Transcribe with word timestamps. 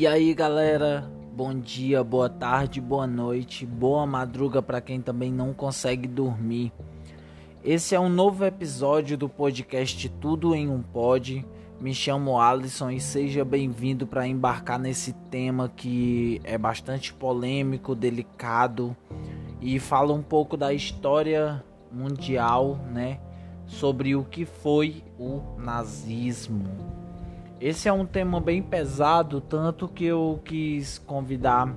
E 0.00 0.06
aí, 0.06 0.32
galera? 0.32 1.10
Bom 1.34 1.58
dia, 1.58 2.04
boa 2.04 2.28
tarde, 2.28 2.80
boa 2.80 3.04
noite, 3.04 3.66
boa 3.66 4.06
madruga 4.06 4.62
para 4.62 4.80
quem 4.80 5.00
também 5.00 5.32
não 5.32 5.52
consegue 5.52 6.06
dormir. 6.06 6.72
Esse 7.64 7.96
é 7.96 8.00
um 8.00 8.08
novo 8.08 8.44
episódio 8.44 9.18
do 9.18 9.28
podcast 9.28 10.08
Tudo 10.08 10.54
em 10.54 10.70
um 10.70 10.80
Pod. 10.82 11.44
Me 11.80 11.92
chamo 11.92 12.40
Alisson 12.40 12.90
e 12.92 13.00
seja 13.00 13.44
bem-vindo 13.44 14.06
para 14.06 14.24
embarcar 14.24 14.78
nesse 14.78 15.12
tema 15.32 15.68
que 15.68 16.40
é 16.44 16.56
bastante 16.56 17.12
polêmico, 17.12 17.92
delicado 17.92 18.96
e 19.60 19.80
fala 19.80 20.12
um 20.12 20.22
pouco 20.22 20.56
da 20.56 20.72
história 20.72 21.60
mundial, 21.90 22.76
né, 22.92 23.18
sobre 23.66 24.14
o 24.14 24.22
que 24.22 24.44
foi 24.44 25.02
o 25.18 25.42
nazismo. 25.58 26.97
Esse 27.60 27.88
é 27.88 27.92
um 27.92 28.06
tema 28.06 28.40
bem 28.40 28.62
pesado, 28.62 29.40
tanto 29.40 29.88
que 29.88 30.04
eu 30.04 30.40
quis 30.44 30.96
convidar 30.98 31.74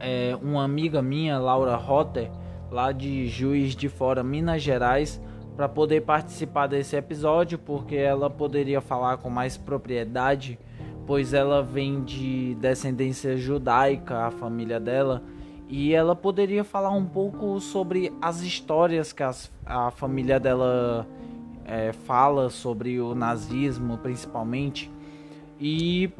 é, 0.00 0.36
uma 0.42 0.64
amiga 0.64 1.00
minha, 1.00 1.38
Laura 1.38 1.76
Rotter, 1.76 2.28
lá 2.68 2.90
de 2.90 3.28
Juiz 3.28 3.76
de 3.76 3.88
Fora, 3.88 4.24
Minas 4.24 4.60
Gerais, 4.62 5.20
para 5.56 5.68
poder 5.68 6.02
participar 6.02 6.66
desse 6.66 6.96
episódio, 6.96 7.60
porque 7.60 7.94
ela 7.94 8.28
poderia 8.28 8.80
falar 8.80 9.18
com 9.18 9.30
mais 9.30 9.56
propriedade, 9.56 10.58
pois 11.06 11.32
ela 11.32 11.62
vem 11.62 12.02
de 12.02 12.56
descendência 12.56 13.36
judaica, 13.36 14.26
a 14.26 14.32
família 14.32 14.80
dela, 14.80 15.22
e 15.68 15.94
ela 15.94 16.16
poderia 16.16 16.64
falar 16.64 16.90
um 16.90 17.06
pouco 17.06 17.60
sobre 17.60 18.12
as 18.20 18.40
histórias 18.40 19.12
que 19.12 19.22
as, 19.22 19.48
a 19.64 19.92
família 19.92 20.40
dela 20.40 21.06
é, 21.66 21.92
fala 21.92 22.48
sobre 22.48 23.00
o 23.00 23.14
nazismo 23.14 23.98
principalmente 23.98 24.90
e 25.58 26.10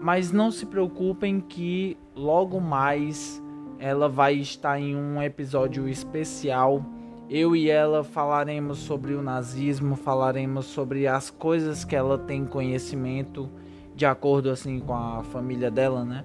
mas 0.00 0.32
não 0.32 0.50
se 0.50 0.66
preocupem 0.66 1.40
que 1.40 1.96
logo 2.16 2.60
mais 2.60 3.42
ela 3.78 4.08
vai 4.08 4.34
estar 4.34 4.80
em 4.80 4.96
um 4.96 5.22
episódio 5.22 5.88
especial. 5.88 6.82
Eu 7.28 7.54
e 7.54 7.70
ela 7.70 8.02
falaremos 8.02 8.78
sobre 8.78 9.14
o 9.14 9.22
nazismo, 9.22 9.96
falaremos 9.96 10.66
sobre 10.66 11.06
as 11.06 11.30
coisas 11.30 11.84
que 11.84 11.94
ela 11.94 12.18
tem 12.18 12.46
conhecimento 12.46 13.48
de 13.94 14.06
acordo 14.06 14.50
assim 14.50 14.80
com 14.80 14.94
a 14.94 15.22
família 15.22 15.70
dela, 15.70 16.04
né? 16.04 16.24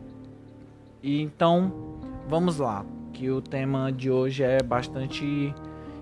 E 1.03 1.21
então, 1.21 1.99
vamos 2.27 2.57
lá, 2.57 2.85
que 3.13 3.29
o 3.29 3.41
tema 3.41 3.91
de 3.91 4.09
hoje 4.09 4.43
é 4.43 4.63
bastante 4.63 5.53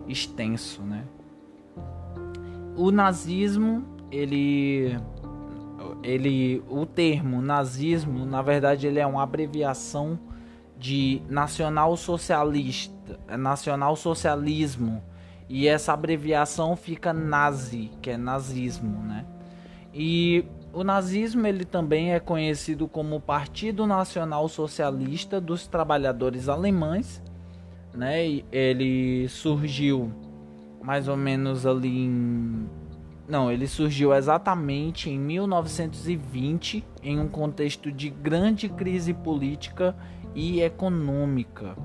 extenso, 0.07 0.81
né? 0.83 1.03
O 2.75 2.91
nazismo, 2.91 3.83
ele 4.11 4.97
ele 6.01 6.63
o 6.69 6.85
termo 6.85 7.41
nazismo, 7.41 8.25
na 8.25 8.41
verdade, 8.41 8.87
ele 8.87 8.99
é 8.99 9.05
uma 9.05 9.23
abreviação 9.23 10.19
de 10.77 11.21
nacional 11.29 11.95
socialista, 11.95 13.19
nacional 13.37 13.95
socialismo. 13.95 15.01
E 15.47 15.67
essa 15.67 15.93
abreviação 15.93 16.75
fica 16.75 17.13
nazi, 17.13 17.91
que 18.01 18.09
é 18.09 18.17
nazismo, 18.17 19.03
né? 19.03 19.25
E 19.93 20.45
o 20.73 20.83
nazismo 20.83 21.45
ele 21.45 21.63
também 21.63 22.13
é 22.13 22.19
conhecido 22.19 22.87
como 22.87 23.21
Partido 23.21 23.85
Nacional 23.85 24.49
Socialista 24.49 25.39
dos 25.39 25.67
Trabalhadores 25.67 26.49
Alemães, 26.49 27.21
né? 27.93 28.41
Ele 28.51 29.27
surgiu 29.29 30.11
mais 30.83 31.07
ou 31.07 31.15
menos 31.15 31.65
ali 31.65 32.05
em. 32.05 32.69
Não, 33.27 33.49
ele 33.49 33.67
surgiu 33.67 34.13
exatamente 34.13 35.09
em 35.09 35.17
1920 35.17 36.83
em 37.01 37.19
um 37.19 37.27
contexto 37.29 37.89
de 37.89 38.09
grande 38.09 38.67
crise 38.67 39.13
política 39.13 39.95
e 40.35 40.61
econômica. 40.61 41.75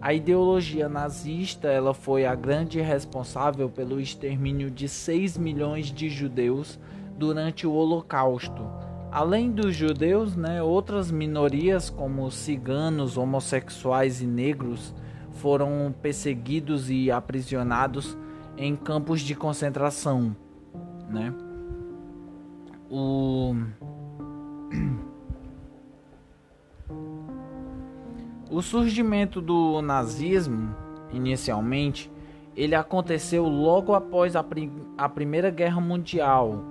A 0.00 0.12
ideologia 0.12 0.88
nazista 0.88 1.68
ela 1.68 1.94
foi 1.94 2.26
a 2.26 2.34
grande 2.34 2.80
responsável 2.80 3.70
pelo 3.70 4.00
extermínio 4.00 4.70
de 4.70 4.88
6 4.88 5.38
milhões 5.38 5.86
de 5.86 6.08
judeus 6.08 6.78
durante 7.16 7.66
o 7.66 7.72
Holocausto. 7.72 8.66
Além 9.10 9.50
dos 9.50 9.74
judeus, 9.74 10.36
né, 10.36 10.62
outras 10.62 11.10
minorias 11.10 11.88
como 11.88 12.30
ciganos, 12.30 13.16
homossexuais 13.16 14.20
e 14.20 14.26
negros 14.26 14.92
foram 15.36 15.94
perseguidos 16.02 16.90
e 16.90 17.10
aprisionados 17.10 18.16
em 18.56 18.74
campos 18.74 19.20
de 19.20 19.34
concentração, 19.34 20.34
né? 21.08 21.32
O 22.90 23.54
O 28.48 28.62
surgimento 28.62 29.40
do 29.40 29.82
nazismo, 29.82 30.72
inicialmente, 31.12 32.08
ele 32.56 32.76
aconteceu 32.76 33.44
logo 33.44 33.92
após 33.92 34.36
a, 34.36 34.44
a 34.96 35.08
Primeira 35.08 35.50
Guerra 35.50 35.80
Mundial, 35.80 36.64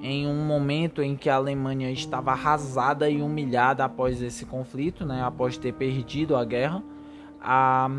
em 0.00 0.26
um 0.26 0.44
momento 0.44 1.00
em 1.00 1.16
que 1.16 1.30
a 1.30 1.36
Alemanha 1.36 1.92
estava 1.92 2.32
arrasada 2.32 3.08
e 3.08 3.22
humilhada 3.22 3.84
após 3.84 4.20
esse 4.20 4.44
conflito, 4.44 5.06
né, 5.06 5.22
após 5.22 5.56
ter 5.56 5.72
perdido 5.72 6.36
a 6.36 6.44
guerra 6.44 6.82
a, 7.42 7.90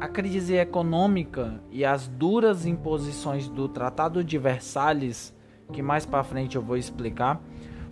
a 0.00 0.08
crise 0.08 0.54
econômica 0.54 1.60
e 1.70 1.84
as 1.84 2.06
duras 2.06 2.66
imposições 2.66 3.48
do 3.48 3.68
Tratado 3.68 4.22
de 4.22 4.36
Versalhes, 4.36 5.34
que 5.72 5.82
mais 5.82 6.04
para 6.04 6.22
frente 6.22 6.56
eu 6.56 6.62
vou 6.62 6.76
explicar, 6.76 7.40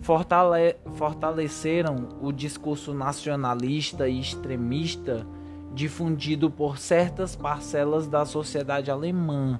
fortale 0.01 0.75
fortaleceram 0.93 2.09
o 2.21 2.31
discurso 2.31 2.93
nacionalista 2.93 4.07
e 4.07 4.19
extremista 4.19 5.25
difundido 5.73 6.51
por 6.51 6.77
certas 6.77 7.35
parcelas 7.35 8.07
da 8.07 8.25
sociedade 8.25 8.91
alemã. 8.91 9.59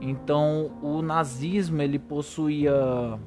Então, 0.00 0.70
o 0.80 1.02
nazismo 1.02 1.82
ele 1.82 1.98
possuía 1.98 3.18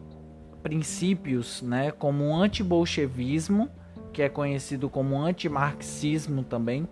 princípios, 0.63 1.61
né, 1.61 1.91
como 1.91 2.23
o 2.23 2.35
antibolchevismo, 2.35 3.69
que 4.11 4.22
é 4.22 4.29
conhecido 4.29 4.89
como 4.89 5.19
antimarxismo 5.19 6.44
também, 6.44 6.88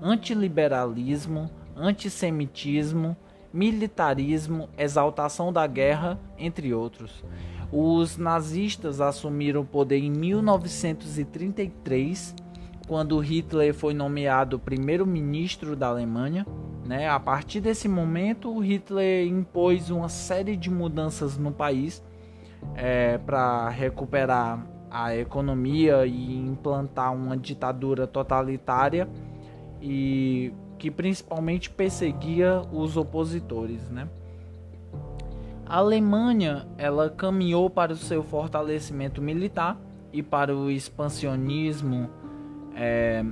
antiliberalismo, 0.00 1.50
antissemitismo, 1.76 3.14
militarismo, 3.52 4.70
exaltação 4.78 5.52
da 5.52 5.66
guerra, 5.66 6.18
entre 6.38 6.72
outros. 6.72 7.22
Os 7.70 8.16
nazistas 8.16 8.98
assumiram 9.00 9.60
o 9.62 9.64
poder 9.64 9.98
em 9.98 10.10
1933, 10.10 12.34
quando 12.86 13.18
Hitler 13.18 13.72
foi 13.72 13.94
nomeado 13.94 14.58
primeiro-ministro 14.58 15.74
da 15.76 15.86
Alemanha. 15.88 16.46
Né? 16.84 17.08
A 17.08 17.20
partir 17.20 17.60
desse 17.60 17.88
momento, 17.88 18.58
Hitler 18.58 19.26
impôs 19.26 19.88
uma 19.90 20.08
série 20.08 20.56
de 20.56 20.70
mudanças 20.70 21.38
no 21.38 21.52
país 21.52 22.02
é, 22.74 23.18
para 23.18 23.68
recuperar 23.68 24.66
a 24.92 25.16
economia 25.16 26.04
e 26.04 26.36
implantar 26.36 27.14
uma 27.14 27.34
ditadura 27.34 28.06
totalitária 28.06 29.08
e 29.80 30.52
que 30.78 30.90
principalmente 30.90 31.70
perseguia 31.70 32.60
os 32.70 32.98
opositores, 32.98 33.88
né? 33.88 34.06
A 35.64 35.78
Alemanha 35.78 36.66
ela 36.76 37.08
caminhou 37.08 37.70
para 37.70 37.94
o 37.94 37.96
seu 37.96 38.22
fortalecimento 38.22 39.22
militar 39.22 39.80
e 40.12 40.22
para 40.22 40.54
o 40.54 40.70
expansionismo 40.70 42.10
é, 42.76 43.24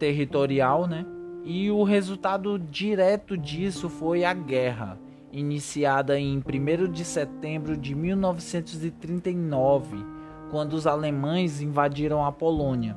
territorial, 0.00 0.88
né? 0.88 1.06
E 1.44 1.70
o 1.70 1.84
resultado 1.84 2.58
direto 2.58 3.38
disso 3.38 3.88
foi 3.88 4.24
a 4.24 4.34
guerra, 4.34 4.98
iniciada 5.30 6.18
em 6.18 6.38
1 6.38 6.90
de 6.90 7.04
setembro 7.04 7.76
de 7.76 7.94
1939 7.94 10.15
quando 10.50 10.74
os 10.74 10.86
alemães 10.86 11.60
invadiram 11.60 12.24
a 12.24 12.32
Polônia. 12.32 12.96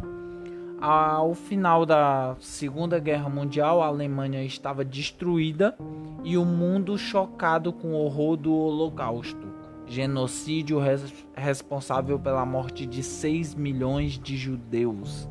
Ao 0.81 1.33
final 1.33 1.85
da 1.85 2.37
Segunda 2.39 2.99
Guerra 2.99 3.27
Mundial, 3.27 3.81
a 3.81 3.87
Alemanha 3.87 4.43
estava 4.43 4.85
destruída 4.85 5.75
e 6.23 6.37
o 6.37 6.45
mundo 6.45 6.97
chocado 6.97 7.73
com 7.73 7.89
o 7.89 8.05
horror 8.05 8.37
do 8.37 8.53
Holocausto, 8.53 9.45
genocídio 9.85 10.79
res 10.79 11.13
responsável 11.35 12.17
pela 12.17 12.45
morte 12.45 12.85
de 12.85 13.03
6 13.03 13.55
milhões 13.55 14.17
de 14.17 14.37
judeus. 14.37 15.27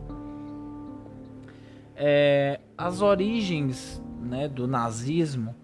É, 1.97 2.61
as 2.77 3.01
origens 3.01 4.03
né, 4.21 4.49
do 4.49 4.69
nazismo 4.69 5.55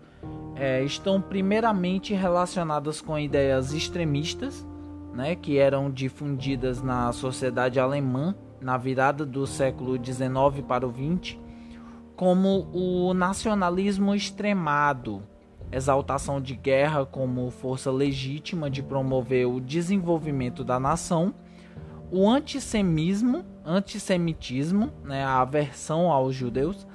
é, 0.57 0.83
estão 0.83 1.21
primeiramente 1.21 2.15
relacionadas 2.15 3.01
com 3.03 3.19
ideias 3.19 3.73
extremistas 3.73 4.67
né, 5.15 5.37
que 5.37 5.59
eram 5.59 5.91
difundidas 5.91 6.83
na 6.83 7.13
sociedade 7.13 7.79
alemã 7.79 8.35
na 8.61 8.77
virada 8.77 9.25
do 9.25 9.47
século 9.47 9.97
XIX 10.03 10.65
para 10.67 10.87
o 10.87 10.93
XX, 10.93 11.39
como 12.17 12.69
o 12.73 13.13
nacionalismo 13.15 14.15
extremado, 14.15 15.23
exaltação 15.71 16.41
de 16.41 16.57
guerra 16.57 17.05
como 17.05 17.51
força 17.51 17.91
legítima 17.91 18.71
de 18.71 18.83
promover 18.83 19.47
o 19.47 19.61
desenvolvimento 19.61 20.65
da 20.65 20.81
nação, 20.81 21.35
o 22.11 22.29
antissemismo, 22.29 23.45
antissemitismo, 23.65 24.93
né, 25.05 25.25
a 25.25 25.41
aversão 25.41 26.11
aos 26.11 26.35
judeus, 26.35 26.87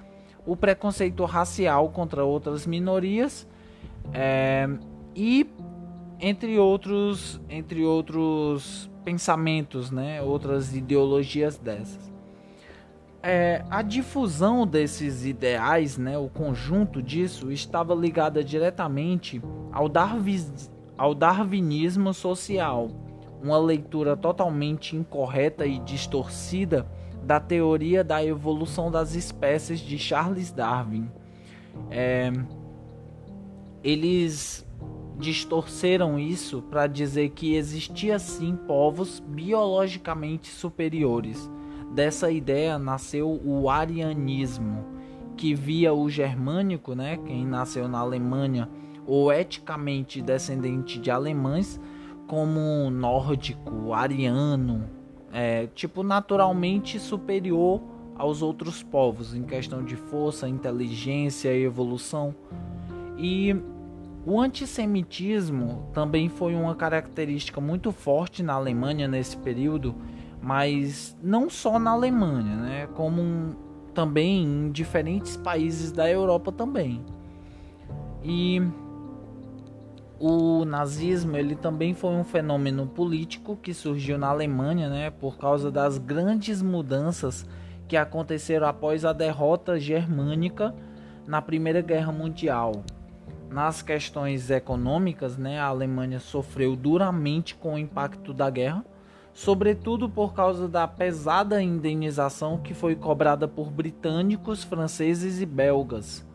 o 0.46 0.56
preconceito 0.56 1.24
racial 1.26 1.90
contra 1.90 2.24
outras 2.24 2.66
minorias 2.66 3.48
é, 4.14 4.68
e 5.16 5.48
entre 6.20 6.60
outros, 6.60 7.40
entre 7.50 7.84
outros 7.86 8.90
pensamentos, 9.04 9.90
né, 9.90 10.22
outras 10.22 10.76
ideologias 10.76 11.58
dessas. 11.58 12.10
É, 13.22 13.66
a 13.70 13.82
difusão 13.82 14.66
desses 14.66 15.26
ideais, 15.26 15.98
né, 15.98 16.18
o 16.18 16.30
conjunto 16.30 17.02
disso, 17.02 17.52
estava 17.52 17.94
ligada 17.94 18.44
diretamente 18.44 19.42
ao, 19.72 19.90
darwin, 19.90 20.46
ao 20.98 21.14
darwinismo 21.14 22.14
social, 22.14 22.90
uma 23.42 23.58
leitura 23.58 24.16
totalmente 24.16 24.96
incorreta 24.96 25.66
e 25.66 25.80
distorcida 25.80 26.86
da 27.24 27.40
teoria 27.40 28.04
da 28.04 28.24
evolução 28.24 28.90
das 28.90 29.16
espécies 29.16 29.80
de 29.80 29.98
Charles 29.98 30.52
Darwin. 30.52 31.10
É, 31.92 32.32
eles 33.84 34.66
distorceram 35.20 36.18
isso 36.18 36.62
para 36.62 36.88
dizer 36.88 37.30
que 37.32 37.54
existia 37.54 38.18
sim 38.18 38.56
povos 38.56 39.20
biologicamente 39.20 40.48
superiores. 40.50 41.52
Dessa 41.94 42.32
ideia 42.32 42.80
nasceu 42.80 43.42
o 43.44 43.70
arianismo, 43.70 44.86
que 45.36 45.54
via 45.54 45.94
o 45.94 46.10
germânico, 46.10 46.96
né, 46.96 47.18
quem 47.18 47.46
nasceu 47.46 47.88
na 47.88 48.00
Alemanha 48.00 48.70
ou 49.06 49.32
eticamente 49.32 50.22
descendente 50.22 51.00
de 51.00 51.12
alemães, 51.12 51.80
como 52.28 52.90
nórdico, 52.90 53.92
ariano, 53.92 54.86
é, 55.34 55.68
tipo 55.68 56.04
naturalmente 56.04 57.00
superior 57.00 57.82
aos 58.16 58.42
outros 58.42 58.84
povos 58.84 59.34
em 59.34 59.44
questão 59.44 59.84
de 59.84 59.96
força, 59.96 60.48
inteligência 60.48 61.52
e 61.54 61.64
evolução. 61.64 62.36
E 63.18 63.56
o 64.30 64.40
antissemitismo 64.40 65.90
também 65.92 66.30
foi 66.30 66.54
uma 66.54 66.76
característica 66.76 67.60
muito 67.60 67.92
forte 67.92 68.44
na 68.44 68.54
Alemanha 68.54 69.08
nesse 69.08 69.36
período, 69.36 69.96
mas 70.40 71.18
não 71.20 71.50
só 71.50 71.80
na 71.80 71.90
Alemanha, 71.90 72.56
né, 72.58 72.88
como 72.94 73.56
também 73.92 74.44
em 74.44 74.72
diferentes 74.72 75.36
países 75.36 75.92
da 75.92 76.08
Europa 76.08 76.52
também. 76.52 77.04
E 78.24 78.62
o 80.20 80.64
nazismo 80.64 81.36
ele 81.36 81.56
também 81.56 81.96
foi 81.96 82.12
um 82.12 82.24
fenômeno 82.24 82.86
político 82.86 83.58
que 83.58 83.74
surgiu 83.74 84.20
na 84.20 84.28
Alemanha, 84.28 84.90
né, 84.90 85.10
por 85.10 85.40
causa 85.40 85.72
das 85.72 85.98
grandes 85.98 86.62
mudanças 86.62 87.48
que 87.88 87.98
aconteceram 87.98 88.68
após 88.68 89.04
a 89.04 89.12
derrota 89.12 89.80
germânica 89.80 90.76
na 91.26 91.42
Primeira 91.42 91.82
Guerra 91.82 92.12
Mundial. 92.12 92.84
Nas 93.50 93.82
questões 93.82 94.50
econômicas, 94.50 95.38
né, 95.38 95.60
a 95.60 95.66
Alemanha 95.66 96.20
sofreu 96.20 96.76
duramente 96.76 97.56
com 97.56 97.74
o 97.74 97.80
impacto 97.80 98.34
da 98.34 98.50
guerra, 98.50 98.86
sobretudo 99.34 100.10
por 100.10 100.34
causa 100.34 100.68
da 100.68 100.88
pesada 100.88 101.62
indenização 101.62 102.58
que 102.58 102.74
foi 102.74 102.96
cobrada 102.96 103.48
por 103.48 103.72
britânicos, 103.72 104.64
franceses 104.64 105.42
e 105.42 105.46
belgas 105.46 106.28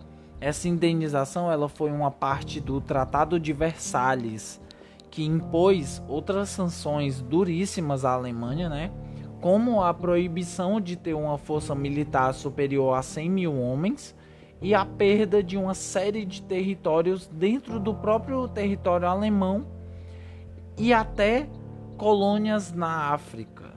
essa 0.45 0.69
indenização 0.69 1.51
ela 1.51 1.71
foi 1.71 1.91
uma 1.91 2.11
parte 2.11 2.61
do 2.61 2.79
Tratado 2.79 3.41
de 3.41 3.51
Versalhes, 3.55 4.61
que 5.11 5.25
impôs 5.25 6.03
outras 6.07 6.51
sanções 6.51 7.23
duríssimas 7.23 8.05
à 8.05 8.13
Alemanha, 8.13 8.69
né? 8.69 8.91
como 9.41 9.83
a 9.83 9.95
proibição 9.95 10.83
de 10.83 10.97
ter 10.97 11.15
uma 11.15 11.39
força 11.39 11.75
militar 11.75 12.35
superior 12.35 12.95
a 12.95 13.01
100 13.03 13.31
mil 13.31 13.59
homens 13.59 14.15
e 14.65 14.75
a 14.75 14.83
perda 14.83 15.43
de 15.43 15.59
uma 15.59 15.75
série 15.75 16.25
de 16.25 16.41
territórios 16.41 17.27
dentro 17.27 17.79
do 17.79 17.95
próprio 17.95 18.49
território 18.49 19.07
alemão 19.07 19.67
e 20.79 20.91
até 20.91 21.47
colônias 21.99 22.73
na 22.73 23.13
África, 23.13 23.75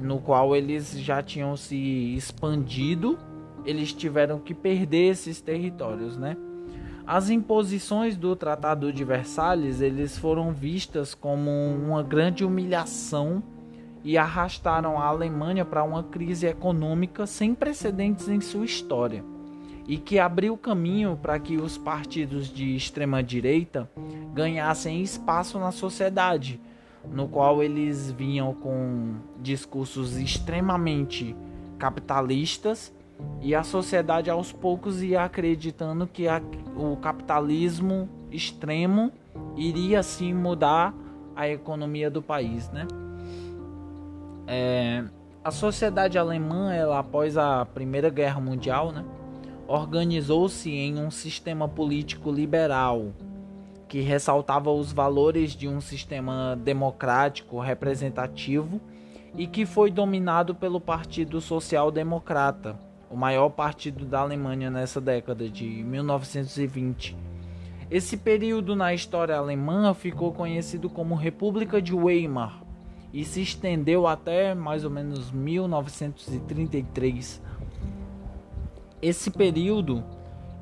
no 0.00 0.20
qual 0.20 0.54
eles 0.54 0.96
já 1.00 1.20
tinham 1.20 1.56
se 1.56 2.14
expandido 2.14 3.18
eles 3.64 3.92
tiveram 3.92 4.38
que 4.38 4.54
perder 4.54 5.10
esses 5.10 5.40
territórios, 5.40 6.18
né? 6.18 6.36
As 7.06 7.30
imposições 7.30 8.14
do 8.14 8.36
Tratado 8.36 8.92
de 8.92 9.02
Versalhes, 9.04 9.80
eles 9.80 10.18
foram 10.18 10.52
vistas 10.52 11.14
como 11.14 11.50
uma 11.50 12.02
grande 12.02 12.44
humilhação 12.44 13.42
e 14.04 14.18
arrastaram 14.18 14.98
a 14.98 15.06
Alemanha 15.06 15.64
para 15.64 15.82
uma 15.82 16.02
crise 16.02 16.46
econômica 16.46 17.26
sem 17.26 17.54
precedentes 17.54 18.28
em 18.28 18.40
sua 18.40 18.66
história 18.66 19.33
e 19.86 19.96
que 19.98 20.18
abriu 20.18 20.56
caminho 20.56 21.18
para 21.20 21.38
que 21.38 21.56
os 21.56 21.76
partidos 21.76 22.48
de 22.48 22.74
extrema 22.74 23.22
direita 23.22 23.90
ganhassem 24.32 25.02
espaço 25.02 25.58
na 25.58 25.70
sociedade, 25.70 26.60
no 27.12 27.28
qual 27.28 27.62
eles 27.62 28.10
vinham 28.10 28.54
com 28.54 29.14
discursos 29.40 30.16
extremamente 30.16 31.36
capitalistas 31.78 32.92
e 33.40 33.54
a 33.54 33.62
sociedade 33.62 34.30
aos 34.30 34.52
poucos 34.52 35.02
ia 35.02 35.22
acreditando 35.22 36.06
que 36.06 36.26
a, 36.26 36.40
o 36.76 36.96
capitalismo 36.96 38.08
extremo 38.30 39.12
iria 39.56 40.02
sim 40.02 40.32
mudar 40.32 40.94
a 41.36 41.48
economia 41.48 42.10
do 42.10 42.22
país, 42.22 42.70
né? 42.70 42.86
É, 44.46 45.04
a 45.42 45.50
sociedade 45.50 46.18
alemã, 46.18 46.72
ela, 46.72 46.98
após 46.98 47.36
a 47.36 47.66
Primeira 47.66 48.08
Guerra 48.08 48.40
Mundial, 48.40 48.92
né, 48.92 49.04
organizou-se 49.66 50.70
em 50.70 50.98
um 50.98 51.10
sistema 51.10 51.68
político 51.68 52.30
liberal 52.30 53.12
que 53.88 54.00
ressaltava 54.00 54.70
os 54.70 54.92
valores 54.92 55.52
de 55.52 55.68
um 55.68 55.80
sistema 55.80 56.58
democrático 56.62 57.60
representativo 57.60 58.80
e 59.36 59.46
que 59.46 59.64
foi 59.64 59.90
dominado 59.90 60.54
pelo 60.54 60.80
Partido 60.80 61.40
Social 61.40 61.90
Democrata 61.90 62.78
o 63.14 63.16
maior 63.16 63.48
partido 63.50 64.04
da 64.04 64.20
Alemanha 64.20 64.68
nessa 64.68 65.00
década 65.00 65.48
de 65.48 65.64
1920. 65.64 67.16
Esse 67.88 68.16
período 68.16 68.74
na 68.74 68.92
história 68.92 69.36
alemã 69.36 69.94
ficou 69.94 70.32
conhecido 70.32 70.90
como 70.90 71.14
República 71.14 71.80
de 71.80 71.94
Weimar 71.94 72.60
e 73.12 73.24
se 73.24 73.40
estendeu 73.40 74.08
até 74.08 74.52
mais 74.52 74.84
ou 74.84 74.90
menos 74.90 75.30
1933. 75.30 77.40
Esse 79.04 79.30
período 79.30 80.02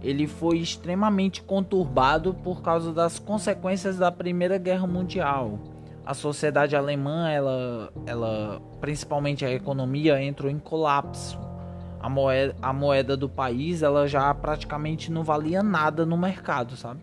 ele 0.03 0.27
foi 0.27 0.59
extremamente 0.59 1.41
conturbado 1.41 2.35
por 2.35 2.61
causa 2.61 2.93
das 2.93 3.17
consequências 3.17 3.99
da 3.99 4.11
Primeira 4.11 4.59
Guerra 4.59 4.85
Mundial. 4.85 5.61
A 6.05 6.13
sociedade 6.13 6.75
alemã, 6.75 7.31
ela, 7.31 7.93
ela, 8.05 8.61
principalmente 8.81 9.45
a 9.45 9.53
economia, 9.53 10.21
entrou 10.21 10.51
em 10.51 10.59
colapso 10.59 11.39
a 12.01 12.09
moeda, 12.09 12.57
a 12.61 12.73
moeda 12.73 13.17
do 13.17 13.29
país 13.29 13.81
ela 13.81 14.09
já 14.09 14.35
praticamente 14.35 15.13
não 15.13 15.23
valia 15.23 15.63
nada 15.63 16.05
no 16.05 16.19
mercado, 16.19 16.77
sabe? 16.77 17.01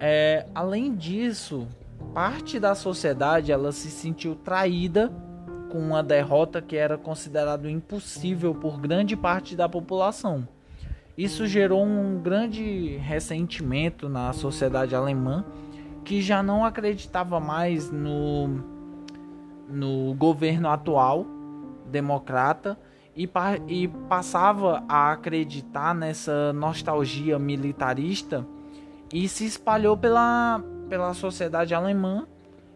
É, 0.00 0.46
além 0.54 0.94
disso, 0.94 1.68
parte 2.14 2.58
da 2.58 2.74
sociedade 2.74 3.52
ela 3.52 3.70
se 3.70 3.90
sentiu 3.90 4.34
traída 4.34 5.12
com 5.70 5.78
uma 5.78 6.02
derrota 6.02 6.62
que 6.62 6.76
era 6.76 6.96
considerado 6.96 7.68
impossível 7.68 8.54
por 8.54 8.80
grande 8.80 9.16
parte 9.16 9.54
da 9.54 9.68
população. 9.68 10.46
Isso 11.16 11.46
gerou 11.46 11.82
um 11.82 12.20
grande 12.20 12.96
ressentimento 12.98 14.08
na 14.08 14.32
sociedade 14.32 14.94
alemã 14.94 15.44
que 16.04 16.20
já 16.20 16.42
não 16.42 16.64
acreditava 16.64 17.40
mais 17.40 17.90
no, 17.90 18.62
no 19.68 20.14
governo 20.14 20.68
atual 20.68 21.26
democrata 21.90 22.78
e, 23.16 23.28
e 23.66 23.88
passava 24.08 24.84
a 24.88 25.12
acreditar 25.12 25.94
nessa 25.94 26.52
nostalgia 26.52 27.38
militarista 27.38 28.46
e 29.12 29.26
se 29.28 29.46
espalhou 29.46 29.96
pela, 29.96 30.62
pela 30.88 31.14
sociedade 31.14 31.74
alemã 31.74 32.26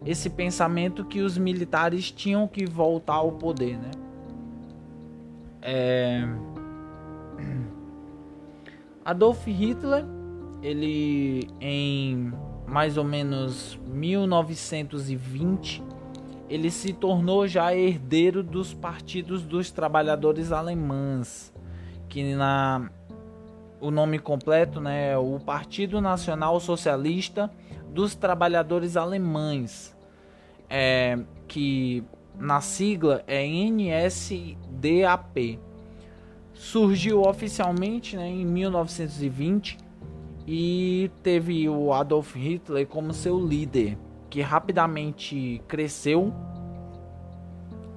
esse 0.04 0.30
pensamento 0.30 1.04
que 1.04 1.20
os 1.20 1.36
militares 1.36 2.10
tinham 2.10 2.48
que 2.48 2.64
voltar 2.64 3.14
ao 3.14 3.32
poder, 3.32 3.78
né? 3.78 3.90
É... 5.62 6.26
Adolf 9.04 9.46
Hitler, 9.46 10.04
ele 10.62 11.48
em 11.60 12.32
mais 12.66 12.96
ou 12.96 13.04
menos 13.04 13.78
1920 13.86 15.82
ele 16.48 16.70
se 16.70 16.92
tornou 16.92 17.46
já 17.46 17.74
herdeiro 17.74 18.42
dos 18.42 18.74
partidos 18.74 19.42
dos 19.42 19.70
trabalhadores 19.70 20.50
alemães, 20.50 21.52
que 22.08 22.34
na 22.34 22.90
o 23.80 23.90
nome 23.90 24.18
completo, 24.18 24.78
né, 24.80 25.12
é 25.12 25.16
o 25.16 25.40
Partido 25.40 26.00
Nacional 26.02 26.60
Socialista 26.60 27.50
dos 27.92 28.14
Trabalhadores 28.14 28.96
Alemães, 28.96 29.96
é, 30.68 31.18
que 31.46 32.04
na 32.38 32.60
sigla 32.60 33.22
é 33.26 33.44
NSDAP. 33.46 34.38
Surgiu 36.54 37.22
oficialmente 37.22 38.16
né, 38.16 38.28
em 38.28 38.44
1920 38.44 39.78
e 40.46 41.10
teve 41.22 41.68
o 41.68 41.92
Adolf 41.92 42.34
Hitler 42.34 42.86
como 42.86 43.12
seu 43.14 43.38
líder, 43.38 43.96
que 44.28 44.40
rapidamente 44.40 45.62
cresceu, 45.66 46.32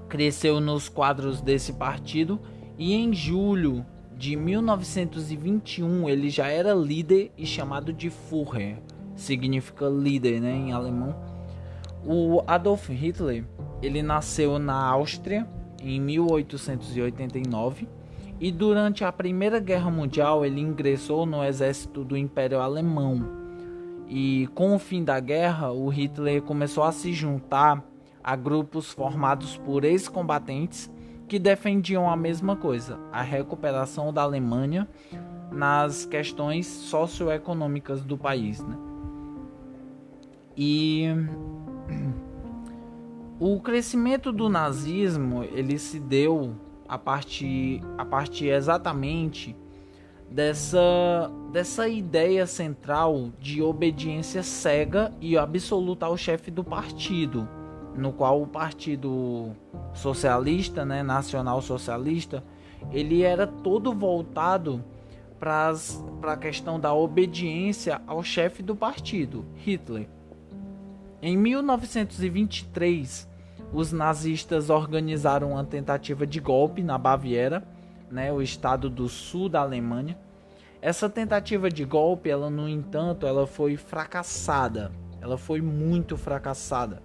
cresceu 0.08 0.60
nos 0.60 0.88
quadros 0.88 1.42
desse 1.42 1.74
partido 1.74 2.40
e 2.78 2.94
em 2.94 3.14
julho 3.14 3.86
de 4.16 4.36
1921 4.36 6.08
ele 6.08 6.30
já 6.30 6.48
era 6.48 6.74
líder 6.74 7.32
e 7.38 7.46
chamado 7.46 7.92
de 7.92 8.10
Führer, 8.10 8.78
significa 9.15 9.88
líder, 9.88 10.41
né, 10.41 10.51
em 10.51 10.72
alemão. 10.72 11.15
O 12.05 12.43
Adolf 12.46 12.89
Hitler, 12.89 13.46
ele 13.82 14.01
nasceu 14.01 14.60
na 14.60 14.75
Áustria 14.75 15.48
em 15.82 16.00
1889 16.00 17.88
e 18.39 18.51
durante 18.51 19.03
a 19.03 19.12
Primeira 19.12 19.60
Guerra 19.60 19.89
Mundial 19.89 20.46
ele 20.46 20.60
ingressou 20.60 21.25
no 21.25 21.43
exército 21.43 22.03
do 22.03 22.17
Império 22.17 22.60
Alemão. 22.60 23.41
E 24.08 24.48
com 24.53 24.75
o 24.75 24.79
fim 24.79 25.03
da 25.03 25.20
guerra, 25.20 25.72
o 25.72 25.88
Hitler 25.88 26.41
começou 26.41 26.84
a 26.84 26.91
se 26.91 27.13
juntar 27.13 27.84
a 28.24 28.36
grupos 28.36 28.91
formados 28.91 29.58
por 29.58 29.84
ex-combatentes 29.84 30.91
que 31.27 31.39
defendiam 31.39 32.10
a 32.10 32.15
mesma 32.15 32.55
coisa, 32.55 33.00
a 33.12 33.22
recuperação 33.22 34.13
da 34.13 34.22
Alemanha 34.22 34.88
nas 35.51 36.05
questões 36.05 36.67
socioeconômicas 36.67 38.03
do 38.03 38.17
país. 38.17 38.62
Né? 38.62 38.93
E 40.55 41.07
o 43.39 43.60
crescimento 43.60 44.31
do 44.31 44.48
nazismo 44.48 45.43
ele 45.43 45.77
se 45.77 46.00
deu 46.00 46.55
a 46.88 46.98
partir, 46.98 47.81
a 47.98 48.05
partir 48.05 48.50
exatamente 48.50 49.55
dessa, 50.29 51.31
dessa 51.51 51.88
ideia 51.88 52.45
central 52.45 53.29
de 53.39 53.62
obediência 53.62 54.43
cega 54.43 55.13
e 55.19 55.38
absoluta 55.38 56.05
ao 56.05 56.17
chefe 56.17 56.50
do 56.50 56.63
partido, 56.63 57.48
no 57.95 58.12
qual 58.12 58.41
o 58.41 58.48
Partido 58.48 59.51
Socialista, 59.93 60.83
né, 60.83 61.03
Nacional 61.03 61.62
Socialista, 61.62 62.43
ele 62.91 63.22
era 63.22 63.45
todo 63.45 63.93
voltado 63.93 64.83
para 65.39 65.74
a 66.24 66.38
questão 66.38 66.79
da 66.79 66.93
obediência 66.93 68.01
ao 68.07 68.24
chefe 68.24 68.63
do 68.63 68.75
partido, 68.75 69.45
Hitler. 69.55 70.07
Em 71.25 71.38
1923, 71.38 73.30
os 73.72 73.94
nazistas 73.94 74.70
organizaram 74.70 75.51
uma 75.51 75.63
tentativa 75.63 76.27
de 76.27 76.42
golpe 76.42 76.84
na 76.84 76.98
Baviera, 76.98 77.65
né, 78.12 78.34
o 78.34 78.42
estado 78.42 78.89
do 78.89 79.08
sul 79.08 79.48
da 79.48 79.62
Alemanha. 79.62 80.18
Essa 80.82 81.10
tentativa 81.10 81.70
de 81.70 81.86
golpe, 81.86 82.30
ela 82.30 82.50
no 82.50 82.68
entanto, 82.68 83.25
ela 83.25 83.48
foi 83.48 83.77
fracassada. 83.77 84.92
Ela 85.22 85.38
foi 85.38 85.62
muito 85.62 86.18
fracassada. 86.18 87.01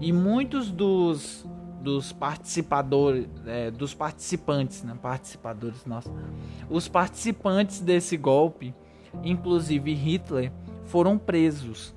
E 0.00 0.12
muitos 0.12 0.68
dos 0.72 1.46
dos 1.80 2.12
participadores, 2.12 3.28
é, 3.46 3.70
dos 3.70 3.94
participantes, 3.94 4.82
né, 4.82 4.98
participadores, 5.00 5.86
nossa, 5.86 6.10
os 6.68 6.88
participantes 6.88 7.80
desse 7.80 8.16
golpe, 8.16 8.74
inclusive 9.22 9.94
Hitler, 9.94 10.52
foram 10.86 11.16
presos. 11.16 11.94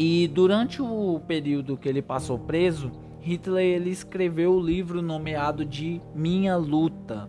E 0.00 0.28
durante 0.28 0.80
o 0.80 1.20
período 1.26 1.76
que 1.76 1.88
ele 1.88 2.00
passou 2.00 2.38
preso, 2.38 2.92
Hitler 3.20 3.64
ele 3.64 3.90
escreveu 3.90 4.52
o 4.52 4.60
livro 4.60 5.02
nomeado 5.02 5.64
de 5.64 6.00
Minha 6.14 6.54
Luta, 6.54 7.28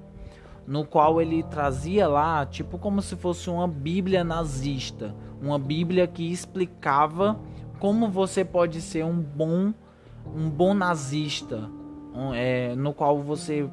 no 0.67 0.85
qual 0.85 1.19
ele 1.19 1.41
trazia 1.41 2.07
lá, 2.07 2.45
tipo 2.45 2.77
como 2.77 3.01
se 3.01 3.15
fosse 3.15 3.49
uma 3.49 3.67
Bíblia 3.67 4.23
nazista, 4.23 5.15
uma 5.41 5.57
Bíblia 5.57 6.05
que 6.05 6.31
explicava 6.31 7.39
como 7.79 8.07
você 8.07 8.45
pode 8.45 8.81
ser 8.81 9.03
um 9.03 9.19
bom 9.19 9.73
um 10.31 10.47
bom 10.47 10.75
nazista, 10.75 11.71
um, 12.13 12.35
é, 12.35 12.75
no 12.75 12.93
qual 12.93 13.19
você 13.23 13.67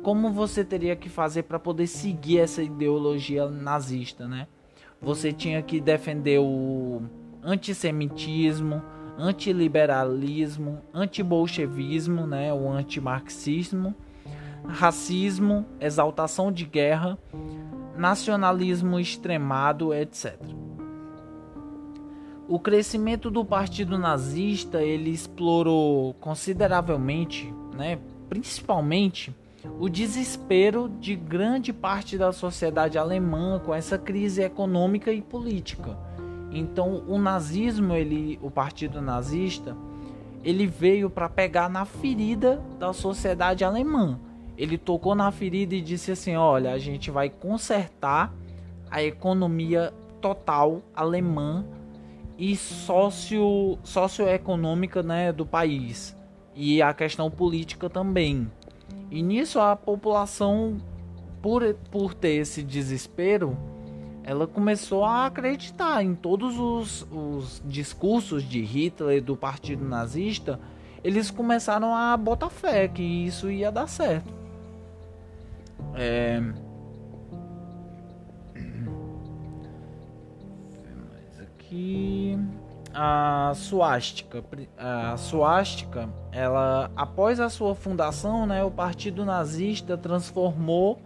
como 0.00 0.30
você 0.30 0.64
teria 0.64 0.94
que 0.94 1.08
fazer 1.08 1.42
para 1.42 1.58
poder 1.58 1.88
seguir 1.88 2.38
essa 2.38 2.62
ideologia 2.62 3.48
nazista, 3.48 4.28
né? 4.28 4.46
Você 5.00 5.32
tinha 5.32 5.60
que 5.60 5.80
defender 5.80 6.38
o 6.38 7.02
antissemitismo, 7.42 8.82
antiliberalismo, 9.18 10.80
antibolchevismo, 10.94 12.26
né, 12.26 12.52
o 12.52 12.70
antimarxismo, 12.70 13.94
racismo, 14.64 15.66
exaltação 15.80 16.52
de 16.52 16.64
guerra, 16.64 17.18
nacionalismo 17.96 18.98
extremado, 18.98 19.92
etc. 19.92 20.38
O 22.48 22.58
crescimento 22.58 23.30
do 23.30 23.44
partido 23.44 23.98
nazista 23.98 24.82
ele 24.82 25.10
explorou 25.10 26.14
consideravelmente, 26.14 27.52
né, 27.74 27.98
principalmente 28.28 29.34
o 29.78 29.88
desespero 29.88 30.88
de 31.00 31.14
grande 31.14 31.72
parte 31.72 32.18
da 32.18 32.32
sociedade 32.32 32.98
alemã 32.98 33.60
com 33.64 33.72
essa 33.72 33.96
crise 33.96 34.42
econômica 34.42 35.12
e 35.12 35.22
política 35.22 35.96
então, 36.52 37.02
o 37.08 37.18
nazismo, 37.18 37.94
ele, 37.94 38.38
o 38.42 38.50
partido 38.50 39.00
nazista, 39.00 39.76
ele 40.44 40.66
veio 40.66 41.08
para 41.08 41.28
pegar 41.28 41.68
na 41.68 41.84
ferida 41.84 42.62
da 42.78 42.92
sociedade 42.92 43.64
alemã. 43.64 44.18
Ele 44.56 44.76
tocou 44.76 45.14
na 45.14 45.30
ferida 45.30 45.74
e 45.74 45.80
disse 45.80 46.12
assim: 46.12 46.36
"Olha, 46.36 46.72
a 46.72 46.78
gente 46.78 47.10
vai 47.10 47.30
consertar 47.30 48.32
a 48.90 49.02
economia 49.02 49.92
total 50.20 50.82
alemã 50.94 51.64
e 52.36 52.54
socio 52.56 53.78
socioeconômica, 53.82 55.02
né, 55.02 55.32
do 55.32 55.46
país 55.46 56.16
e 56.54 56.82
a 56.82 56.92
questão 56.92 57.30
política 57.30 57.88
também". 57.88 58.50
E 59.10 59.22
nisso 59.22 59.58
a 59.58 59.74
população 59.74 60.76
por, 61.40 61.74
por 61.90 62.14
ter 62.14 62.34
esse 62.36 62.62
desespero, 62.62 63.56
ela 64.24 64.46
começou 64.46 65.04
a 65.04 65.26
acreditar 65.26 66.02
em 66.02 66.14
todos 66.14 66.58
os, 66.58 67.06
os 67.10 67.62
discursos 67.64 68.42
de 68.44 68.62
Hitler 68.62 69.22
do 69.22 69.36
partido 69.36 69.84
nazista. 69.84 70.60
Eles 71.02 71.30
começaram 71.30 71.94
a 71.94 72.16
botar 72.16 72.48
fé 72.50 72.86
que 72.86 73.02
isso 73.02 73.50
ia 73.50 73.72
dar 73.72 73.88
certo. 73.88 74.32
É... 75.94 76.40
aqui 81.72 82.38
a 82.94 83.52
suástica 83.54 84.44
a 84.76 85.16
suástica 85.16 86.08
ela 86.30 86.90
após 86.94 87.40
a 87.40 87.48
sua 87.48 87.74
fundação 87.74 88.46
né 88.46 88.62
o 88.62 88.70
partido 88.70 89.24
nazista 89.24 89.96
transformou 89.96 91.00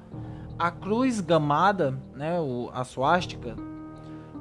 a 0.59 0.71
cruz 0.71 1.21
gamada, 1.21 1.99
né, 2.15 2.37
a 2.73 2.85
suástica, 2.85 3.57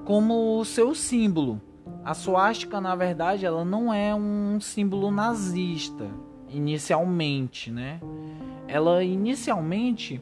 como 0.06 0.64
seu 0.66 0.96
símbolo. 0.96 1.62
A 2.04 2.14
suástica, 2.14 2.80
na 2.80 2.96
verdade, 2.96 3.46
ela 3.46 3.66
não 3.66 3.94
é 3.94 4.14
um 4.14 4.60
símbolo 4.62 5.12
nazista 5.12 6.08
inicialmente, 6.48 7.72
né? 7.72 8.00
Ela 8.68 9.04
inicialmente 9.04 10.22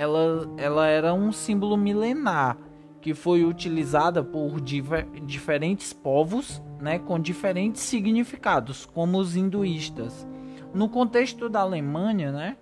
ela, 0.00 0.50
ela 0.56 0.86
era 0.86 1.12
um 1.12 1.30
símbolo 1.30 1.76
milenar 1.76 2.56
que 3.00 3.14
foi 3.14 3.44
utilizada 3.44 4.22
por 4.22 4.60
diver, 4.60 5.06
diferentes 5.26 5.92
povos, 5.92 6.62
né, 6.80 6.98
com 6.98 7.18
diferentes 7.18 7.82
significados, 7.82 8.86
como 8.86 9.18
os 9.18 9.36
hinduístas. 9.36 10.26
No 10.72 10.88
contexto 10.88 11.48
da 11.48 11.60
Alemanha, 11.60 12.30
né, 12.32 12.56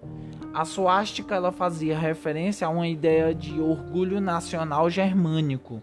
a 0.53 0.65
suástica 0.65 1.35
ela 1.35 1.53
fazia 1.53 1.99
referência 1.99 2.67
a 2.67 2.71
uma 2.71 2.89
ideia 2.89 3.35
de 3.35 3.61
orgulho 3.61 4.21
nacional 4.21 4.89
germânico, 4.89 5.83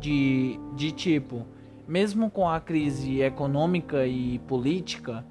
de, 0.00 0.58
de 0.74 0.92
tipo, 0.92 1.46
mesmo 1.86 2.30
com 2.30 2.48
a 2.48 2.60
crise 2.60 3.20
econômica 3.20 4.06
e 4.06 4.38
política, 4.40 5.24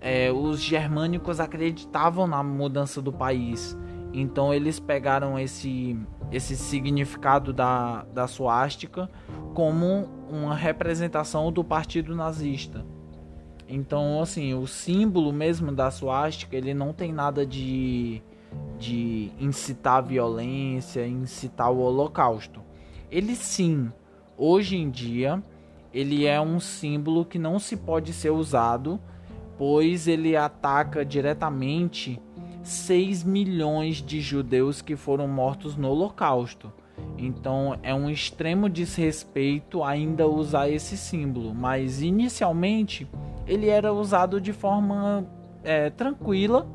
é, 0.00 0.30
os 0.32 0.60
germânicos 0.60 1.40
acreditavam 1.40 2.26
na 2.26 2.42
mudança 2.42 3.02
do 3.02 3.12
país. 3.12 3.76
Então 4.12 4.52
eles 4.52 4.80
pegaram 4.80 5.38
esse, 5.38 5.96
esse 6.32 6.56
significado 6.56 7.52
da, 7.52 8.04
da 8.12 8.26
suástica 8.26 9.10
como 9.54 10.08
uma 10.28 10.54
representação 10.54 11.52
do 11.52 11.62
partido 11.62 12.14
nazista. 12.14 12.84
Então, 13.72 14.20
assim, 14.20 14.52
o 14.52 14.66
símbolo 14.66 15.32
mesmo 15.32 15.70
da 15.72 15.90
suástica, 15.90 16.56
ele 16.56 16.74
não 16.74 16.92
tem 16.92 17.12
nada 17.12 17.46
de, 17.46 18.20
de 18.78 19.30
incitar 19.38 19.98
a 19.98 20.00
violência, 20.00 21.06
incitar 21.06 21.70
o 21.70 21.78
holocausto. 21.78 22.60
Ele 23.10 23.36
sim, 23.36 23.92
hoje 24.36 24.76
em 24.76 24.90
dia, 24.90 25.42
ele 25.94 26.26
é 26.26 26.40
um 26.40 26.58
símbolo 26.58 27.24
que 27.24 27.38
não 27.38 27.58
se 27.58 27.76
pode 27.76 28.12
ser 28.12 28.30
usado 28.30 29.00
pois 29.60 30.08
ele 30.08 30.34
ataca 30.34 31.04
diretamente 31.04 32.18
6 32.62 33.24
milhões 33.24 33.96
de 33.96 34.18
judeus 34.18 34.80
que 34.80 34.96
foram 34.96 35.28
mortos 35.28 35.76
no 35.76 35.90
Holocausto. 35.90 36.72
Então 37.18 37.78
é 37.82 37.94
um 37.94 38.08
extremo 38.08 38.68
desrespeito 38.68 39.84
ainda 39.84 40.26
usar 40.26 40.68
esse 40.68 40.96
símbolo, 40.96 41.54
mas 41.54 42.00
inicialmente 42.02 43.06
ele 43.46 43.68
era 43.68 43.92
usado 43.92 44.40
de 44.40 44.52
forma 44.52 45.26
é, 45.62 45.90
tranquila 45.90 46.66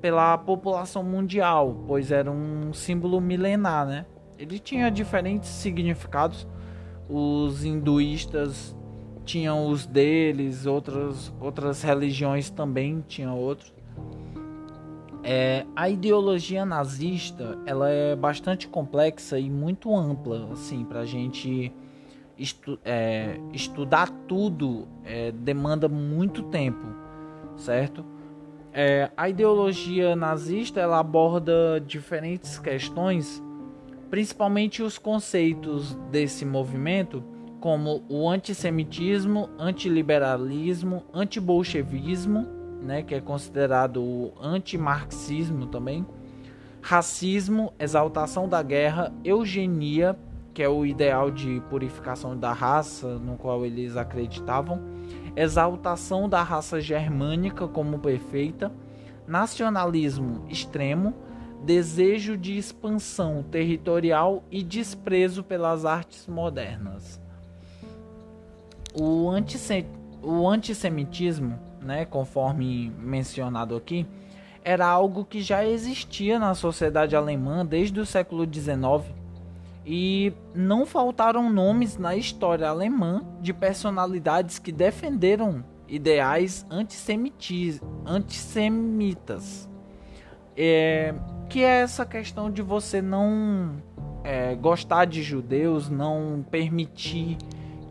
pela 0.00 0.38
população 0.38 1.02
mundial, 1.02 1.84
pois 1.86 2.12
era 2.12 2.30
um 2.30 2.72
símbolo 2.72 3.20
milenar, 3.20 3.86
né? 3.86 4.06
Ele 4.38 4.58
tinha 4.58 4.90
diferentes 4.90 5.48
significados. 5.48 6.46
Os 7.08 7.64
hinduístas 7.64 8.76
tinham 9.24 9.66
os 9.68 9.84
deles, 9.84 10.66
outras, 10.66 11.32
outras 11.40 11.82
religiões 11.82 12.48
também 12.48 13.04
tinham 13.06 13.36
outros. 13.36 13.74
É, 15.22 15.66
a 15.74 15.88
ideologia 15.88 16.64
nazista 16.64 17.58
ela 17.66 17.90
é 17.90 18.14
bastante 18.14 18.68
complexa 18.68 19.38
e 19.38 19.50
muito 19.50 19.94
ampla, 19.94 20.48
assim, 20.52 20.84
para 20.84 21.00
a 21.00 21.04
gente 21.04 21.72
estu 22.38 22.78
é, 22.84 23.38
estudar 23.52 24.10
tudo 24.28 24.86
é, 25.04 25.32
demanda 25.32 25.88
muito 25.88 26.44
tempo, 26.44 26.86
certo? 27.56 28.04
É, 28.72 29.10
a 29.16 29.28
ideologia 29.28 30.14
nazista 30.14 30.80
ela 30.80 31.00
aborda 31.00 31.82
diferentes 31.84 32.58
questões, 32.58 33.42
principalmente 34.08 34.82
os 34.82 34.98
conceitos 34.98 35.94
desse 36.12 36.44
movimento, 36.44 37.24
como 37.60 38.04
o 38.08 38.28
antissemitismo, 38.28 39.50
antiliberalismo, 39.58 41.02
antibolchevismo, 41.12 42.57
né, 42.82 43.02
que 43.02 43.14
é 43.14 43.20
considerado 43.20 44.02
o 44.02 44.32
antimarxismo 44.40 45.66
também, 45.66 46.06
racismo, 46.80 47.72
exaltação 47.78 48.48
da 48.48 48.62
guerra, 48.62 49.12
eugenia, 49.24 50.16
que 50.54 50.62
é 50.62 50.68
o 50.68 50.84
ideal 50.84 51.30
de 51.30 51.62
purificação 51.70 52.36
da 52.36 52.52
raça 52.52 53.18
no 53.18 53.36
qual 53.36 53.64
eles 53.64 53.96
acreditavam. 53.96 54.80
Exaltação 55.36 56.28
da 56.28 56.42
raça 56.42 56.80
germânica 56.80 57.68
como 57.68 57.98
perfeita, 58.00 58.72
nacionalismo 59.26 60.44
extremo, 60.48 61.14
desejo 61.62 62.36
de 62.36 62.56
expansão 62.56 63.42
territorial 63.42 64.42
e 64.50 64.62
desprezo 64.62 65.44
pelas 65.44 65.84
artes 65.84 66.26
modernas. 66.26 67.20
O, 68.94 69.30
antissem 69.30 69.86
o 70.22 70.48
antissemitismo, 70.48 71.58
né, 71.80 72.04
conforme 72.04 72.92
mencionado 72.98 73.76
aqui, 73.76 74.06
era 74.64 74.86
algo 74.86 75.24
que 75.24 75.40
já 75.40 75.64
existia 75.64 76.38
na 76.38 76.54
sociedade 76.54 77.16
alemã 77.16 77.64
desde 77.64 77.98
o 78.00 78.06
século 78.06 78.46
XIX 78.50 79.16
e 79.86 80.32
não 80.54 80.84
faltaram 80.84 81.48
nomes 81.50 81.96
na 81.96 82.14
história 82.14 82.68
alemã 82.68 83.22
de 83.40 83.54
personalidades 83.54 84.58
que 84.58 84.70
defenderam 84.70 85.64
ideais 85.88 86.66
antissemitas. 86.70 87.80
É, 90.54 91.14
que 91.48 91.62
é 91.62 91.80
essa 91.82 92.04
questão 92.04 92.50
de 92.50 92.60
você 92.60 93.00
não 93.00 93.76
é, 94.24 94.54
gostar 94.56 95.06
de 95.06 95.22
judeus, 95.22 95.88
não 95.88 96.44
permitir 96.50 97.38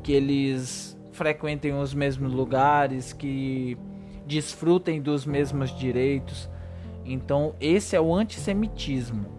que 0.04 0.12
eles 0.12 0.97
frequentem 1.18 1.74
os 1.74 1.94
mesmos 1.94 2.32
lugares, 2.32 3.12
que 3.12 3.78
desfrutem 4.26 5.02
dos 5.02 5.26
mesmos 5.26 5.76
direitos. 5.78 6.50
Então, 7.04 7.56
esse 7.60 7.96
é 7.96 8.02
o 8.02 8.14
antissemitismo 8.14 9.38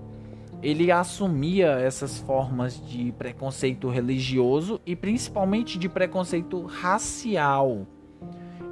ele 0.63 0.91
assumia 0.91 1.79
essas 1.79 2.19
formas 2.19 2.81
de 2.89 3.13
preconceito 3.13 3.89
religioso 3.89 4.81
e 4.85 4.97
principalmente 4.97 5.79
de 5.79 5.89
preconceito 5.89 6.63
racial. 6.63 7.87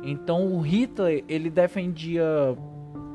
Então 0.02 0.52
o 0.52 0.60
Hitler 0.60 1.24
ele 1.28 1.48
defendia 1.48 2.24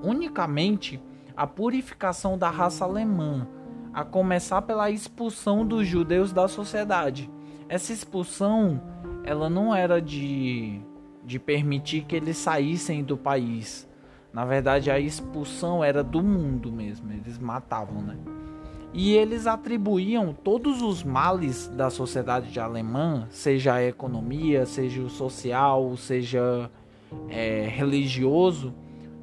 unicamente 0.02 1.02
a 1.36 1.46
purificação 1.46 2.38
da 2.38 2.50
raça 2.50 2.86
alemã, 2.86 3.48
a 3.94 4.06
começar 4.06 4.62
pela 4.62 4.90
expulsão 4.90 5.66
dos 5.66 5.86
judeus 5.86 6.32
da 6.32 6.48
sociedade. 6.48 7.30
Essa 7.68 7.92
expulsão 7.92 8.82
ela 9.24 9.50
não 9.50 9.74
era 9.74 10.02
de, 10.02 10.82
de 11.24 11.40
permitir 11.40 12.04
que 12.04 12.16
eles 12.16 12.38
saíssem 12.38 13.04
do 13.04 13.18
país. 13.18 13.88
Na 14.34 14.46
verdade, 14.46 14.90
a 14.90 15.00
expulsão 15.00 15.84
era 15.84 16.04
do 16.04 16.24
mundo 16.24 16.72
mesmo, 16.72 17.12
eles 17.12 17.38
matavam, 17.38 18.02
né? 18.02 18.18
e 18.94 19.14
eles 19.14 19.48
atribuíam 19.48 20.34
todos 20.34 20.82
os 20.82 21.04
males 21.04 21.68
da 21.70 21.90
sociedade 21.90 22.60
alemã, 22.60 23.26
seja 23.30 23.76
a 23.76 23.84
economia, 23.84 24.66
seja 24.66 25.02
o 25.02 25.10
social, 25.10 25.96
seja 25.96 26.70
é, 27.30 27.68
religioso, 27.70 28.74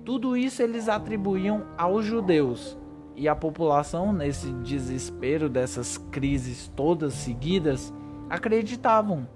tudo 0.04 0.36
isso 0.36 0.62
eles 0.62 0.88
atribuíam 0.88 1.66
aos 1.76 2.04
judeus. 2.04 2.78
E 3.14 3.28
a 3.28 3.34
população, 3.34 4.12
nesse 4.12 4.50
desespero 4.62 5.48
dessas 5.48 5.98
crises 6.10 6.72
todas 6.74 7.12
seguidas, 7.12 7.92
acreditavam 8.30 9.28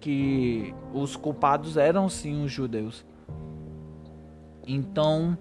que 0.00 0.74
os 0.92 1.14
culpados 1.14 1.76
eram 1.76 2.08
sim 2.08 2.42
os 2.42 2.50
judeus. 2.50 3.04
Então, 4.66 5.36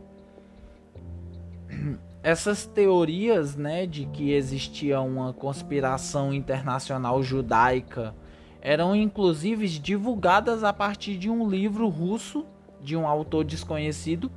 essas 2.21 2.65
teorias, 2.65 3.55
né, 3.55 3.85
de 3.85 4.05
que 4.05 4.31
existia 4.31 4.99
uma 5.01 5.33
conspiração 5.33 6.33
internacional 6.33 7.23
judaica 7.23 8.13
eram 8.61 8.95
inclusive 8.95 9.67
divulgadas 9.67 10.63
a 10.63 10.73
partir 10.73 11.17
de 11.17 11.29
um 11.29 11.47
livro 11.47 11.87
russo 11.87 12.45
de 12.81 12.95
um 12.95 13.07
autor 13.07 13.45
desconhecido 13.45 14.29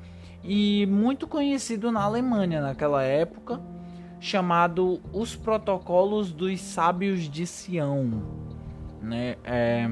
e 0.44 0.86
muito 0.86 1.26
conhecido 1.26 1.90
na 1.92 2.02
Alemanha 2.02 2.60
naquela 2.60 3.02
época, 3.02 3.60
chamado 4.20 5.00
Os 5.12 5.36
Protocolos 5.36 6.32
dos 6.32 6.60
Sábios 6.60 7.28
de 7.28 7.46
Sião. 7.46 8.51
Né? 9.02 9.36
É... 9.44 9.88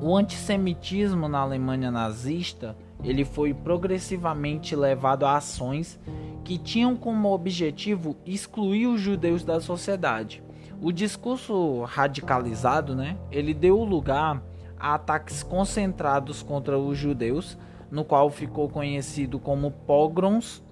O 0.00 0.16
antissemitismo 0.16 1.28
na 1.28 1.38
Alemanha 1.38 1.90
nazista 1.90 2.76
ele 3.02 3.24
foi 3.24 3.52
progressivamente 3.52 4.74
levado 4.74 5.24
a 5.24 5.36
ações 5.36 6.00
que 6.42 6.58
tinham 6.58 6.96
como 6.96 7.32
objetivo 7.32 8.16
excluir 8.26 8.86
os 8.86 9.00
judeus 9.00 9.44
da 9.44 9.60
sociedade. 9.60 10.42
O 10.80 10.90
discurso 10.90 11.82
radicalizado, 11.84 12.94
né, 12.94 13.16
ele 13.30 13.54
deu 13.54 13.82
lugar 13.84 14.42
a 14.78 14.94
ataques 14.94 15.42
concentrados 15.42 16.42
contra 16.42 16.78
os 16.78 16.98
judeus, 16.98 17.56
no 17.90 18.04
qual 18.04 18.28
ficou 18.28 18.68
conhecido 18.68 19.38
como 19.38 19.70
pogroms. 19.70 20.62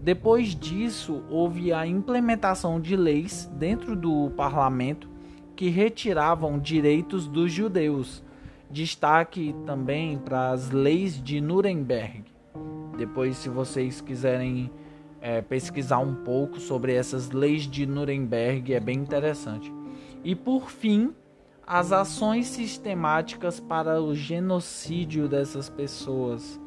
Depois 0.00 0.54
disso, 0.54 1.22
houve 1.30 1.72
a 1.72 1.86
implementação 1.86 2.80
de 2.80 2.96
leis 2.96 3.50
dentro 3.54 3.94
do 3.94 4.30
parlamento 4.30 5.11
que 5.62 5.68
retiravam 5.68 6.58
direitos 6.58 7.28
dos 7.28 7.52
judeus. 7.52 8.20
Destaque 8.68 9.54
também 9.64 10.18
para 10.18 10.50
as 10.50 10.72
leis 10.72 11.22
de 11.22 11.40
Nuremberg. 11.40 12.24
Depois, 12.98 13.36
se 13.36 13.48
vocês 13.48 14.00
quiserem 14.00 14.72
é, 15.20 15.40
pesquisar 15.40 16.00
um 16.00 16.16
pouco 16.16 16.58
sobre 16.58 16.94
essas 16.94 17.30
leis 17.30 17.62
de 17.62 17.86
Nuremberg, 17.86 18.74
é 18.74 18.80
bem 18.80 18.98
interessante. 18.98 19.72
E 20.24 20.34
por 20.34 20.68
fim, 20.68 21.14
as 21.64 21.92
ações 21.92 22.48
sistemáticas 22.48 23.60
para 23.60 24.02
o 24.02 24.16
genocídio 24.16 25.28
dessas 25.28 25.70
pessoas, 25.70 26.60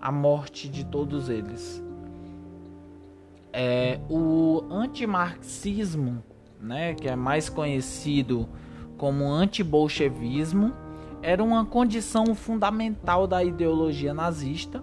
a 0.00 0.10
morte 0.10 0.68
de 0.68 0.84
todos 0.84 1.28
eles. 1.28 1.80
É, 3.52 4.00
o 4.10 4.64
antimarxismo, 4.68 6.24
né, 6.62 6.94
que 6.94 7.08
é 7.08 7.16
mais 7.16 7.48
conhecido 7.48 8.48
como 8.96 9.30
antibolchevismo, 9.30 10.72
era 11.20 11.42
uma 11.42 11.64
condição 11.64 12.34
fundamental 12.34 13.26
da 13.26 13.42
ideologia 13.42 14.14
nazista 14.14 14.82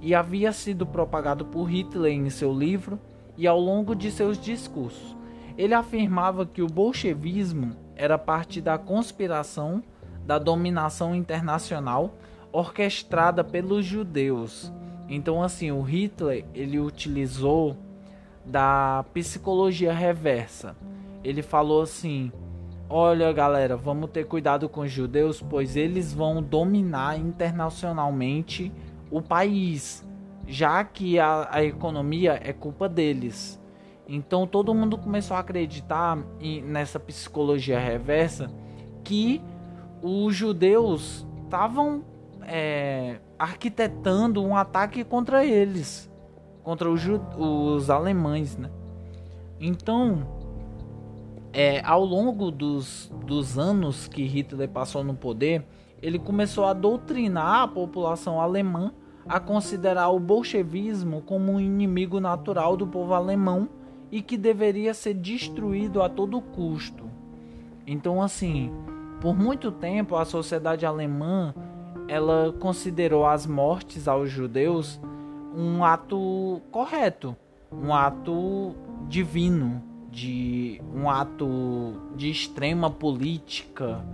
e 0.00 0.14
havia 0.14 0.52
sido 0.52 0.84
propagado 0.84 1.44
por 1.44 1.64
Hitler 1.64 2.12
em 2.12 2.30
seu 2.30 2.52
livro 2.52 2.98
e 3.36 3.46
ao 3.46 3.60
longo 3.60 3.94
de 3.94 4.10
seus 4.10 4.38
discursos. 4.38 5.16
Ele 5.56 5.74
afirmava 5.74 6.46
que 6.46 6.62
o 6.62 6.66
bolchevismo 6.66 7.76
era 7.94 8.18
parte 8.18 8.60
da 8.60 8.78
conspiração 8.78 9.82
da 10.24 10.38
dominação 10.38 11.14
internacional 11.14 12.14
orquestrada 12.52 13.44
pelos 13.44 13.84
judeus. 13.84 14.72
Então 15.08 15.42
assim, 15.42 15.70
o 15.70 15.82
Hitler, 15.82 16.44
ele 16.54 16.78
utilizou 16.78 17.76
da 18.44 19.04
psicologia 19.12 19.92
reversa. 19.92 20.76
Ele 21.22 21.42
falou 21.42 21.82
assim: 21.82 22.32
olha 22.88 23.32
galera, 23.32 23.76
vamos 23.76 24.10
ter 24.10 24.26
cuidado 24.26 24.68
com 24.68 24.82
os 24.82 24.90
judeus, 24.90 25.40
pois 25.40 25.76
eles 25.76 26.12
vão 26.12 26.42
dominar 26.42 27.18
internacionalmente 27.18 28.72
o 29.10 29.20
país, 29.20 30.06
já 30.46 30.82
que 30.84 31.18
a, 31.18 31.48
a 31.50 31.64
economia 31.64 32.40
é 32.42 32.52
culpa 32.52 32.88
deles. 32.88 33.60
Então 34.08 34.46
todo 34.46 34.74
mundo 34.74 34.98
começou 34.98 35.36
a 35.36 35.40
acreditar 35.40 36.18
em, 36.40 36.62
nessa 36.62 36.98
psicologia 36.98 37.78
reversa 37.78 38.50
que 39.04 39.40
os 40.02 40.34
judeus 40.34 41.26
estavam 41.44 42.04
é, 42.42 43.20
arquitetando 43.38 44.42
um 44.42 44.56
ataque 44.56 45.04
contra 45.04 45.44
eles, 45.44 46.10
contra 46.62 46.90
os, 46.90 47.02
os 47.38 47.90
alemães, 47.90 48.56
né? 48.56 48.70
Então, 49.60 50.26
é, 51.52 51.80
ao 51.84 52.04
longo 52.04 52.50
dos, 52.50 53.10
dos 53.26 53.58
anos 53.58 54.06
que 54.06 54.24
Hitler 54.24 54.68
passou 54.68 55.02
no 55.02 55.14
poder, 55.14 55.64
ele 56.02 56.18
começou 56.18 56.64
a 56.64 56.72
doutrinar 56.72 57.62
a 57.62 57.68
população 57.68 58.40
alemã 58.40 58.92
a 59.28 59.38
considerar 59.38 60.08
o 60.08 60.18
bolchevismo 60.18 61.22
como 61.22 61.52
um 61.52 61.60
inimigo 61.60 62.20
natural 62.20 62.76
do 62.76 62.86
povo 62.86 63.14
alemão 63.14 63.68
e 64.10 64.22
que 64.22 64.36
deveria 64.36 64.94
ser 64.94 65.14
destruído 65.14 66.02
a 66.02 66.08
todo 66.08 66.40
custo. 66.40 67.04
Então, 67.86 68.22
assim, 68.22 68.72
por 69.20 69.36
muito 69.36 69.70
tempo 69.70 70.16
a 70.16 70.24
sociedade 70.24 70.86
alemã 70.86 71.54
ela 72.08 72.52
considerou 72.58 73.24
as 73.24 73.46
mortes 73.46 74.08
aos 74.08 74.30
judeus 74.30 75.00
um 75.54 75.84
ato 75.84 76.60
correto, 76.70 77.36
um 77.72 77.94
ato 77.94 78.74
divino, 79.08 79.80
de 80.10 80.80
um 80.94 81.08
ato 81.08 81.94
de 82.16 82.30
extrema 82.30 82.90
política 82.90 84.04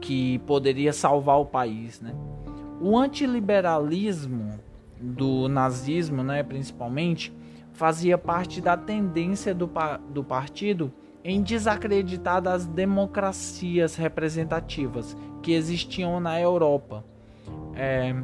que 0.00 0.38
poderia 0.40 0.92
salvar 0.92 1.40
o 1.40 1.46
país, 1.46 2.00
né? 2.00 2.14
O 2.80 2.98
antiliberalismo 2.98 4.60
do 5.00 5.48
nazismo, 5.48 6.22
né, 6.22 6.42
principalmente, 6.42 7.32
fazia 7.72 8.18
parte 8.18 8.60
da 8.60 8.76
tendência 8.76 9.54
do, 9.54 9.70
do 10.10 10.22
partido 10.22 10.92
em 11.24 11.42
desacreditar 11.42 12.42
das 12.42 12.66
democracias 12.66 13.96
representativas 13.96 15.16
que 15.42 15.52
existiam 15.52 16.20
na 16.20 16.38
Europa. 16.38 17.04
É 17.74 18.14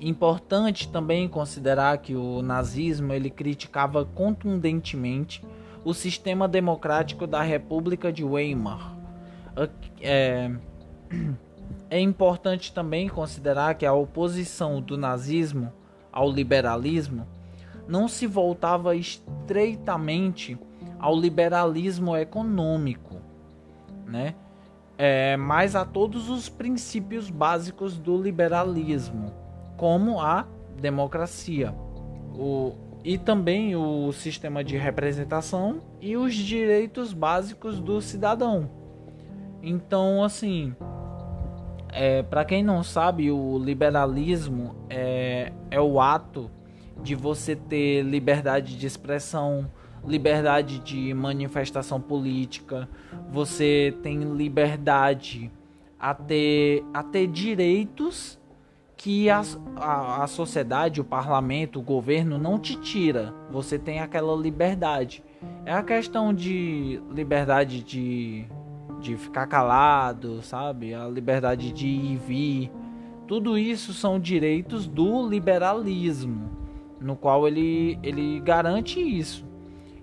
importante 0.00 0.88
também 0.88 1.28
considerar 1.28 1.98
que 1.98 2.14
o 2.14 2.42
nazismo 2.42 3.12
ele 3.12 3.30
criticava 3.30 4.04
contundentemente 4.04 5.44
o 5.84 5.92
sistema 5.92 6.48
democrático 6.48 7.26
da 7.26 7.42
República 7.42 8.12
de 8.12 8.24
Weimar. 8.24 8.96
É, 10.00 10.50
é 11.90 12.00
importante 12.00 12.72
também 12.72 13.08
considerar 13.08 13.74
que 13.74 13.84
a 13.84 13.92
oposição 13.92 14.80
do 14.80 14.96
nazismo 14.96 15.72
ao 16.12 16.30
liberalismo 16.30 17.26
não 17.86 18.08
se 18.08 18.26
voltava 18.26 18.94
estreitamente 18.94 20.58
ao 20.98 21.18
liberalismo 21.18 22.16
econômico, 22.16 23.16
né? 24.06 24.34
É, 24.96 25.34
mas 25.36 25.74
a 25.74 25.84
todos 25.84 26.28
os 26.28 26.48
princípios 26.48 27.30
básicos 27.30 27.96
do 27.96 28.20
liberalismo, 28.20 29.32
como 29.80 30.20
a 30.20 30.46
democracia, 30.78 31.74
o, 32.38 32.74
e 33.02 33.16
também 33.16 33.74
o 33.74 34.12
sistema 34.12 34.62
de 34.62 34.76
representação 34.76 35.80
e 36.02 36.18
os 36.18 36.34
direitos 36.34 37.14
básicos 37.14 37.80
do 37.80 37.98
cidadão. 38.02 38.68
Então, 39.62 40.22
assim, 40.22 40.76
é, 41.88 42.22
para 42.22 42.44
quem 42.44 42.62
não 42.62 42.82
sabe, 42.82 43.30
o 43.30 43.58
liberalismo 43.58 44.76
é, 44.90 45.50
é 45.70 45.80
o 45.80 45.98
ato 45.98 46.50
de 47.02 47.14
você 47.14 47.56
ter 47.56 48.02
liberdade 48.02 48.76
de 48.76 48.86
expressão, 48.86 49.66
liberdade 50.06 50.80
de 50.80 51.14
manifestação 51.14 51.98
política, 51.98 52.86
você 53.30 53.96
tem 54.02 54.24
liberdade 54.34 55.50
a 55.98 56.12
ter, 56.12 56.84
a 56.92 57.02
ter 57.02 57.26
direitos 57.28 58.38
que 59.00 59.30
a, 59.30 59.40
a, 59.76 60.24
a 60.24 60.26
sociedade, 60.26 61.00
o 61.00 61.04
parlamento, 61.04 61.80
o 61.80 61.82
governo 61.82 62.36
não 62.36 62.58
te 62.58 62.78
tira. 62.78 63.32
Você 63.50 63.78
tem 63.78 63.98
aquela 63.98 64.36
liberdade. 64.36 65.24
É 65.64 65.72
a 65.72 65.82
questão 65.82 66.34
de 66.34 67.00
liberdade 67.10 67.82
de, 67.82 68.44
de 69.00 69.16
ficar 69.16 69.46
calado, 69.46 70.42
sabe? 70.42 70.92
A 70.92 71.08
liberdade 71.08 71.72
de 71.72 71.86
ir 71.86 72.12
e 72.12 72.16
vir. 72.18 72.72
Tudo 73.26 73.56
isso 73.56 73.94
são 73.94 74.20
direitos 74.20 74.86
do 74.86 75.26
liberalismo 75.26 76.50
no 77.00 77.16
qual 77.16 77.48
ele, 77.48 77.98
ele 78.02 78.38
garante 78.40 79.00
isso. 79.00 79.46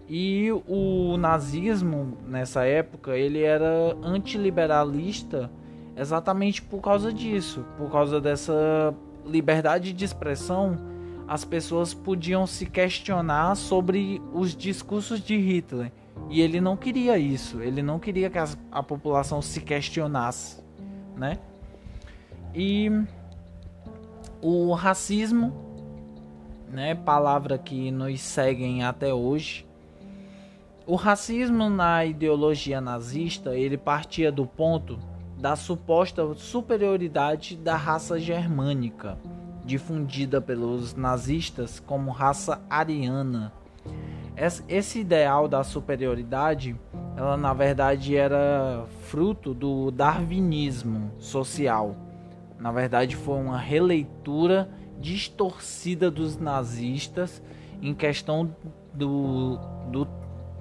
E 0.10 0.50
o 0.68 1.18
nazismo 1.18 2.18
nessa 2.28 2.66
época 2.66 3.16
ele 3.16 3.44
era 3.44 3.96
antiliberalista 4.02 5.52
exatamente 5.98 6.62
por 6.62 6.80
causa 6.82 7.12
disso, 7.12 7.66
por 7.78 7.92
causa 7.92 8.22
dessa 8.22 8.94
liberdade 9.26 9.92
de 9.92 10.06
expressão, 10.06 10.78
as 11.28 11.44
pessoas 11.44 11.94
podiam 11.94 12.48
se 12.48 12.66
questionar 12.66 13.56
sobre 13.56 14.22
os 14.34 14.56
discursos 14.56 15.20
de 15.20 15.36
Hitler. 15.36 15.92
E 16.30 16.42
ele 16.42 16.62
não 16.62 16.78
queria 16.78 17.18
isso, 17.18 17.62
ele 17.62 17.82
não 17.82 18.00
queria 18.00 18.30
que 18.30 18.38
a, 18.38 18.48
a 18.72 18.82
população 18.82 19.42
se 19.42 19.62
questionasse, 19.62 20.62
né? 21.16 21.38
E 22.54 22.90
o 24.42 24.74
racismo 24.74 25.68
né, 26.70 26.96
palavra 26.96 27.58
que 27.58 27.92
nos 27.92 28.20
seguem 28.22 28.84
até 28.84 29.14
hoje. 29.14 29.66
O 30.86 30.96
racismo 30.96 31.70
na 31.70 32.06
ideologia 32.06 32.80
nazista, 32.80 33.56
ele 33.56 33.78
partia 33.78 34.32
do 34.32 34.46
ponto 34.46 34.98
da 35.38 35.56
suposta 35.56 36.34
superioridade 36.36 37.56
da 37.56 37.76
raça 37.76 38.20
germânica, 38.20 39.18
difundida 39.64 40.42
pelos 40.42 40.96
nazistas 40.96 41.80
como 41.80 42.12
raça 42.12 42.62
ariana. 42.70 43.54
Esse 44.68 45.00
ideal 45.00 45.48
da 45.48 45.64
superioridade, 45.64 46.76
ela 47.16 47.38
na 47.38 47.54
verdade 47.54 48.16
era 48.16 48.86
fruto 49.08 49.54
do 49.54 49.92
darwinismo 49.92 51.12
social. 51.20 51.96
Na 52.60 52.72
verdade, 52.72 53.16
foi 53.16 53.38
uma 53.40 53.58
releitura 53.58 54.70
distorcida 55.00 56.10
dos 56.10 56.38
nazistas 56.38 57.42
em 57.82 57.94
questão 57.94 58.56
do, 58.94 59.58
do, 59.92 60.08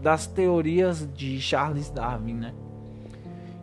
das 0.03 0.27
teorias 0.27 1.09
de 1.15 1.41
Charles 1.41 1.89
Darwin, 1.89 2.35
né? 2.35 2.55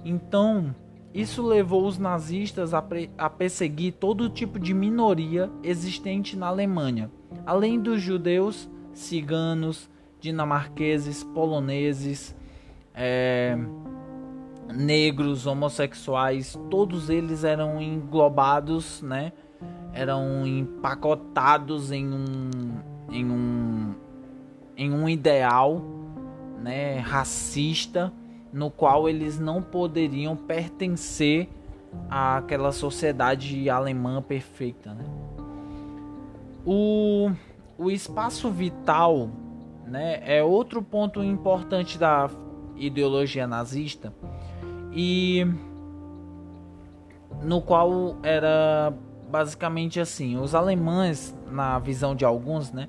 Então, 0.04 0.76
isso 1.14 1.46
levou 1.46 1.86
os 1.86 1.98
nazistas 1.98 2.74
a, 2.74 2.84
a 3.18 3.30
perseguir 3.30 3.94
todo 3.94 4.30
tipo 4.30 4.60
de 4.60 4.74
minoria 4.74 5.50
existente 5.62 6.36
na 6.36 6.48
Alemanha, 6.48 7.12
além 7.46 7.80
dos 7.80 8.02
judeus, 8.02 8.70
ciganos, 8.94 9.90
dinamarqueses, 10.20 11.24
poloneses, 11.24 12.36
é, 12.96 13.58
negros, 14.74 15.46
homossexuais, 15.46 16.58
todos 16.70 17.10
eles 17.10 17.44
eram 17.44 17.82
englobados, 17.82 19.02
né? 19.02 19.34
eram 19.94 20.46
empacotados 20.46 21.92
em 21.92 22.12
um 22.12 22.50
em 23.12 23.30
um 23.30 23.94
em 24.76 24.92
um 24.92 25.08
ideal, 25.08 25.84
né, 26.60 26.98
racista, 26.98 28.12
no 28.54 28.70
qual 28.70 29.10
eles 29.10 29.40
não 29.40 29.62
poderiam 29.62 30.36
pertencer 30.36 31.50
àquela 32.10 32.72
sociedade 32.72 33.70
alemã 33.70 34.22
perfeita, 34.22 34.94
né? 34.94 35.06
O, 36.66 37.32
o 37.78 37.92
espaço 37.92 38.50
vital, 38.50 39.30
né, 39.86 40.22
é 40.24 40.42
outro 40.42 40.82
ponto 40.82 41.22
importante 41.22 41.98
da 41.98 42.30
ideologia 42.78 43.46
nazista 43.46 44.14
e 44.94 45.46
no 47.42 47.62
qual 47.62 48.16
era 48.24 48.94
basicamente 49.30 50.00
assim: 50.00 50.38
os 50.38 50.56
alemães, 50.56 51.36
na 51.50 51.80
visão 51.80 52.16
de 52.16 52.24
alguns, 52.24 52.72
né, 52.72 52.88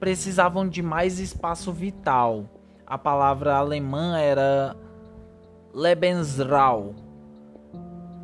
precisavam 0.00 0.68
de 0.68 0.82
mais 0.82 1.20
espaço 1.20 1.70
vital. 1.70 2.46
A 2.86 2.98
palavra 2.98 3.54
alemã 3.54 4.18
era 4.18 4.74
Lebensraum. 5.72 6.94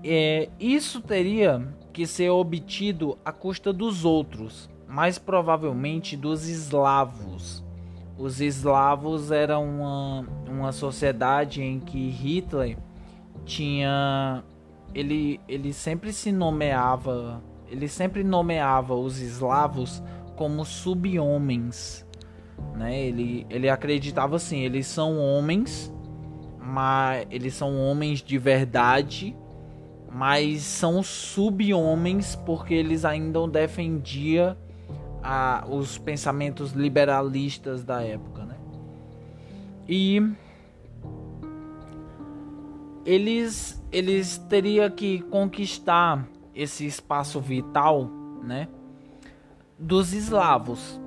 É, 0.04 0.48
isso 0.60 1.00
teria 1.00 1.66
que 1.92 2.06
ser 2.06 2.30
obtido 2.30 3.18
à 3.24 3.32
custa 3.32 3.72
dos 3.72 4.04
outros, 4.04 4.70
mais 4.86 5.18
provavelmente 5.18 6.16
dos 6.16 6.48
eslavos, 6.48 7.64
os 8.18 8.40
eslavos 8.40 9.30
eram 9.30 9.64
uma, 9.64 10.26
uma 10.48 10.72
sociedade 10.72 11.62
em 11.62 11.78
que 11.78 12.10
Hitler 12.10 12.76
tinha 13.44 14.42
ele, 14.92 15.40
ele 15.48 15.72
sempre 15.72 16.12
se 16.12 16.32
nomeava 16.32 17.40
ele 17.70 17.86
sempre 17.86 18.24
nomeava 18.24 18.94
os 18.94 19.20
eslavos 19.20 20.02
como 20.34 20.64
sub-homens 20.64 22.04
né 22.74 22.98
ele, 23.00 23.46
ele 23.48 23.68
acreditava 23.68 24.36
assim 24.36 24.60
eles 24.60 24.86
são 24.86 25.18
homens 25.20 25.94
mas 26.68 27.26
eles 27.30 27.54
são 27.54 27.80
homens 27.80 28.22
de 28.22 28.36
verdade 28.36 29.34
mas 30.10 30.62
são 30.62 31.02
sub-homens 31.02 32.34
porque 32.34 32.74
eles 32.74 33.04
ainda 33.04 33.46
defendiam 33.46 34.56
a, 35.22 35.66
os 35.68 35.98
pensamentos 35.98 36.72
liberalistas 36.72 37.84
da 37.84 38.02
época, 38.02 38.44
né? 38.44 38.56
E 39.88 40.22
eles 43.04 43.82
eles 43.90 44.38
teriam 44.48 44.90
que 44.90 45.20
conquistar 45.22 46.26
esse 46.54 46.86
espaço 46.86 47.40
vital, 47.40 48.10
né, 48.42 48.68
dos 49.78 50.12
eslavos. 50.12 51.00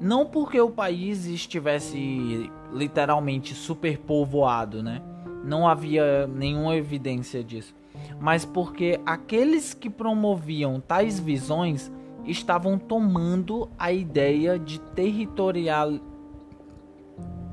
Não 0.00 0.26
porque 0.26 0.60
o 0.60 0.70
país 0.70 1.26
estivesse 1.26 2.50
literalmente 2.72 3.54
superpovoado, 3.54 4.82
né? 4.82 5.02
Não 5.44 5.68
havia 5.68 6.26
nenhuma 6.26 6.76
evidência 6.76 7.42
disso. 7.42 7.74
Mas 8.20 8.44
porque 8.44 9.00
aqueles 9.04 9.74
que 9.74 9.90
promoviam 9.90 10.80
tais 10.80 11.18
visões 11.18 11.90
estavam 12.24 12.78
tomando 12.78 13.68
a 13.78 13.92
ideia 13.92 14.58
de 14.58 14.80
territorial, 14.80 15.98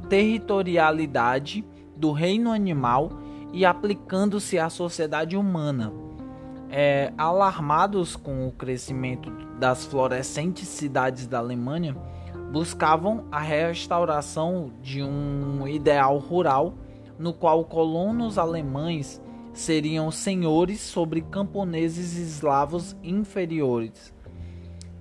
territorialidade 0.08 1.66
do 1.96 2.12
reino 2.12 2.52
animal 2.52 3.12
e 3.52 3.66
aplicando-se 3.66 4.60
à 4.60 4.70
sociedade 4.70 5.36
humana. 5.36 5.92
É, 6.72 7.12
alarmados 7.18 8.16
com 8.16 8.48
o 8.48 8.52
crescimento 8.52 9.32
das 9.58 9.86
florescentes 9.86 10.68
cidades 10.68 11.26
da 11.26 11.40
Alemanha, 11.40 11.96
buscavam 12.52 13.26
a 13.32 13.40
restauração 13.40 14.72
de 14.82 15.04
um 15.04 15.68
ideal 15.68 16.18
rural 16.18 16.74
no 17.18 17.34
qual 17.34 17.64
colonos 17.66 18.38
alemães 18.38 19.22
seriam 19.54 20.10
senhores 20.10 20.80
sobre 20.80 21.22
camponeses 21.22 22.16
eslavos 22.16 22.96
inferiores. 23.04 24.14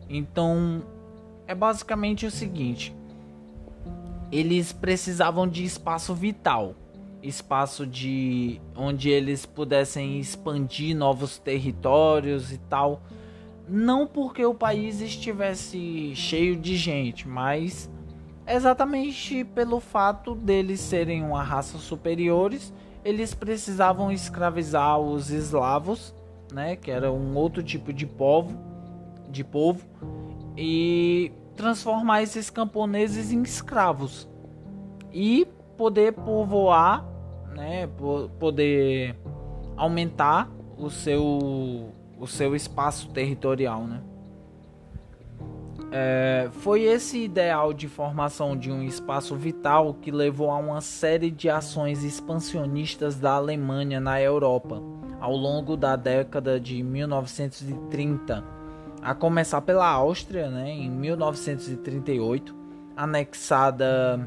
Então, 0.09 0.83
é 1.47 1.55
basicamente 1.55 2.27
o 2.27 2.31
seguinte: 2.31 2.95
eles 4.33 4.73
precisavam 4.73 5.47
de 5.47 5.65
espaço 5.65 6.15
vital, 6.15 6.75
espaço 7.23 7.87
de 7.87 8.61
onde 8.77 9.09
eles 9.11 9.47
pudessem 9.47 10.19
expandir 10.19 10.97
novos 10.97 11.39
territórios 11.39 12.53
e 12.53 12.59
tal. 12.59 13.01
Não 13.69 14.07
porque 14.07 14.45
o 14.45 14.55
país 14.55 15.01
estivesse 15.01 16.15
cheio 16.15 16.57
de 16.57 16.77
gente, 16.77 17.29
mas 17.29 17.91
exatamente 18.47 19.45
pelo 19.45 19.79
fato 19.79 20.35
deles 20.35 20.81
serem 20.81 21.23
uma 21.23 21.43
raça 21.43 21.77
superiores, 21.77 22.73
eles 23.05 23.35
precisavam 23.35 24.11
escravizar 24.11 24.99
os 24.99 25.31
eslavos, 25.31 26.15
né, 26.53 26.77
que 26.77 26.91
era 26.91 27.13
um 27.13 27.37
outro 27.37 27.63
tipo 27.63 27.93
de 27.93 28.07
povo 28.07 28.59
de 29.31 29.45
povo 29.45 29.87
e 30.57 31.31
transformar 31.55 32.23
esses 32.23 32.51
camponeses 32.51 33.33
em 33.33 33.43
escravos. 33.43 34.29
E 35.13 35.47
poder 35.77 36.13
povoar, 36.13 37.05
né, 37.55 37.89
poder 38.39 39.17
aumentar 39.77 40.51
o 40.77 40.91
seu 40.91 41.93
o 42.19 42.27
seu 42.27 42.55
espaço 42.55 43.09
territorial, 43.11 43.85
né? 43.85 44.03
É, 45.91 46.51
foi 46.53 46.83
esse 46.83 47.19
ideal 47.19 47.73
de 47.73 47.89
formação 47.89 48.55
de 48.55 48.71
um 48.71 48.83
espaço 48.83 49.35
vital 49.37 49.95
que 49.95 50.11
levou 50.11 50.51
a 50.51 50.57
uma 50.57 50.83
série 50.83 51.31
de 51.31 51.49
ações 51.49 52.05
expansionistas 52.05 53.19
da 53.19 53.33
Alemanha 53.33 53.99
na 53.99 54.21
Europa 54.21 54.83
ao 55.19 55.35
longo 55.35 55.77
da 55.77 55.97
década 55.97 56.61
de 56.61 56.83
1930 56.83 58.45
a 59.01 59.15
começar 59.15 59.63
pela 59.63 59.89
Áustria, 59.89 60.51
né, 60.51 60.71
em 60.71 60.91
1938, 60.91 62.55
anexada 62.97 64.21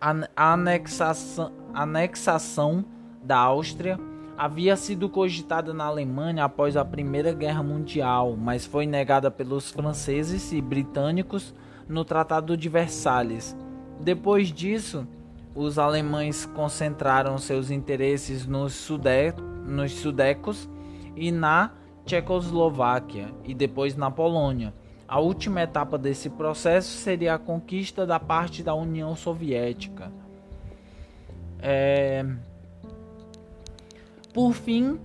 a 0.00 0.52
anexação, 0.52 1.52
anexação 1.74 2.84
da 3.22 3.38
Áustria 3.38 3.98
havia 4.36 4.76
sido 4.76 5.08
cogitada 5.08 5.72
na 5.72 5.84
Alemanha 5.84 6.44
após 6.44 6.76
a 6.76 6.84
Primeira 6.84 7.32
Guerra 7.32 7.62
Mundial, 7.62 8.36
mas 8.36 8.66
foi 8.66 8.86
negada 8.86 9.30
pelos 9.30 9.70
franceses 9.70 10.52
e 10.52 10.60
britânicos 10.60 11.54
no 11.88 12.04
Tratado 12.04 12.56
de 12.56 12.68
Versalhes. 12.68 13.56
Depois 14.00 14.52
disso, 14.52 15.06
os 15.54 15.78
alemães 15.78 16.44
concentraram 16.44 17.38
seus 17.38 17.70
interesses 17.70 18.46
nos, 18.46 18.74
sude 18.74 19.32
nos 19.64 19.92
sudecos 19.92 20.68
e 21.16 21.32
na 21.32 21.72
Tchecoslováquia 22.04 23.34
e 23.44 23.54
depois 23.54 23.96
na 23.96 24.10
Polônia. 24.10 24.74
A 25.08 25.18
última 25.20 25.62
etapa 25.62 25.96
desse 25.96 26.28
processo 26.28 26.88
seria 26.88 27.34
a 27.34 27.38
conquista 27.38 28.04
da 28.04 28.20
parte 28.20 28.62
da 28.62 28.74
União 28.74 29.14
Soviética. 29.16 30.12
É... 31.58 32.24
Por 34.36 34.52
fim, 34.52 35.00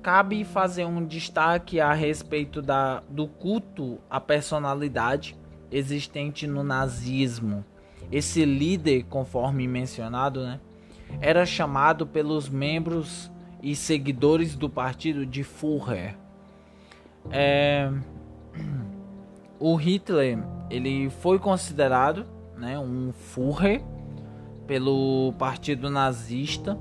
cabe 0.00 0.44
fazer 0.44 0.84
um 0.84 1.04
destaque 1.04 1.80
a 1.80 1.92
respeito 1.92 2.62
da, 2.62 3.02
do 3.10 3.26
culto 3.26 3.98
à 4.08 4.20
personalidade 4.20 5.36
existente 5.68 6.46
no 6.46 6.62
nazismo. 6.62 7.64
Esse 8.12 8.44
líder, 8.44 9.02
conforme 9.10 9.66
mencionado, 9.66 10.44
né, 10.44 10.60
era 11.20 11.44
chamado 11.44 12.06
pelos 12.06 12.48
membros 12.48 13.32
e 13.60 13.74
seguidores 13.74 14.54
do 14.54 14.70
partido 14.70 15.26
de 15.26 15.42
Führer. 15.42 16.16
É, 17.32 17.90
o 19.58 19.74
Hitler 19.74 20.38
ele 20.70 21.10
foi 21.10 21.40
considerado 21.40 22.24
né, 22.56 22.78
um 22.78 23.12
Führer 23.12 23.82
pelo 24.68 25.34
partido 25.36 25.90
nazista 25.90 26.78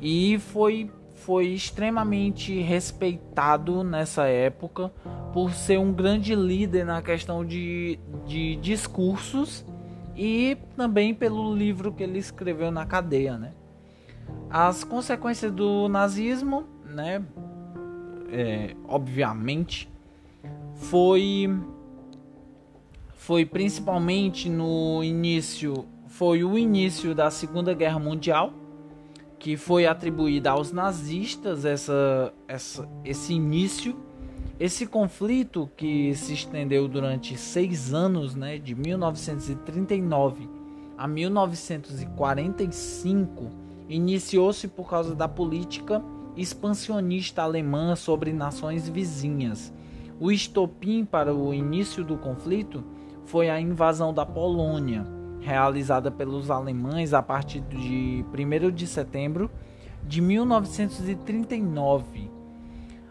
e 0.00 0.38
foi, 0.38 0.90
foi 1.20 1.48
extremamente 1.48 2.60
respeitado 2.60 3.84
nessa 3.84 4.26
época 4.26 4.90
por 5.32 5.52
ser 5.52 5.78
um 5.78 5.92
grande 5.92 6.34
líder 6.34 6.84
na 6.84 7.02
questão 7.02 7.44
de, 7.44 7.98
de 8.26 8.56
discursos 8.56 9.64
e 10.16 10.56
também 10.76 11.14
pelo 11.14 11.54
livro 11.54 11.92
que 11.92 12.02
ele 12.02 12.18
escreveu 12.18 12.70
na 12.70 12.84
cadeia, 12.84 13.38
né? 13.38 13.52
As 14.48 14.82
consequências 14.82 15.52
do 15.52 15.88
nazismo, 15.88 16.64
né, 16.84 17.22
é, 18.30 18.74
obviamente, 18.88 19.88
foi 20.74 21.48
foi 23.14 23.44
principalmente 23.44 24.48
no 24.48 25.04
início, 25.04 25.84
foi 26.06 26.42
o 26.42 26.58
início 26.58 27.14
da 27.14 27.30
Segunda 27.30 27.74
Guerra 27.74 27.98
Mundial, 27.98 28.52
que 29.40 29.56
foi 29.56 29.86
atribuída 29.86 30.50
aos 30.50 30.70
nazistas 30.70 31.64
essa, 31.64 32.32
essa, 32.46 32.86
esse 33.02 33.32
início, 33.32 33.96
esse 34.58 34.86
conflito 34.86 35.70
que 35.74 36.14
se 36.14 36.34
estendeu 36.34 36.86
durante 36.86 37.38
seis 37.38 37.94
anos, 37.94 38.34
né, 38.34 38.58
de 38.58 38.74
1939 38.74 40.46
a 40.98 41.08
1945, 41.08 43.50
iniciou-se 43.88 44.68
por 44.68 44.90
causa 44.90 45.14
da 45.14 45.26
política 45.26 46.04
expansionista 46.36 47.42
alemã 47.42 47.96
sobre 47.96 48.34
nações 48.34 48.90
vizinhas. 48.90 49.72
O 50.20 50.30
estopim 50.30 51.06
para 51.06 51.34
o 51.34 51.54
início 51.54 52.04
do 52.04 52.18
conflito 52.18 52.84
foi 53.24 53.48
a 53.48 53.58
invasão 53.58 54.12
da 54.12 54.26
Polônia, 54.26 55.06
realizada 55.40 56.10
pelos 56.10 56.50
alemães 56.50 57.14
a 57.14 57.22
partir 57.22 57.60
de 57.60 58.24
1 58.32 58.70
de 58.70 58.86
setembro 58.86 59.50
de 60.02 60.20
1939. 60.20 62.30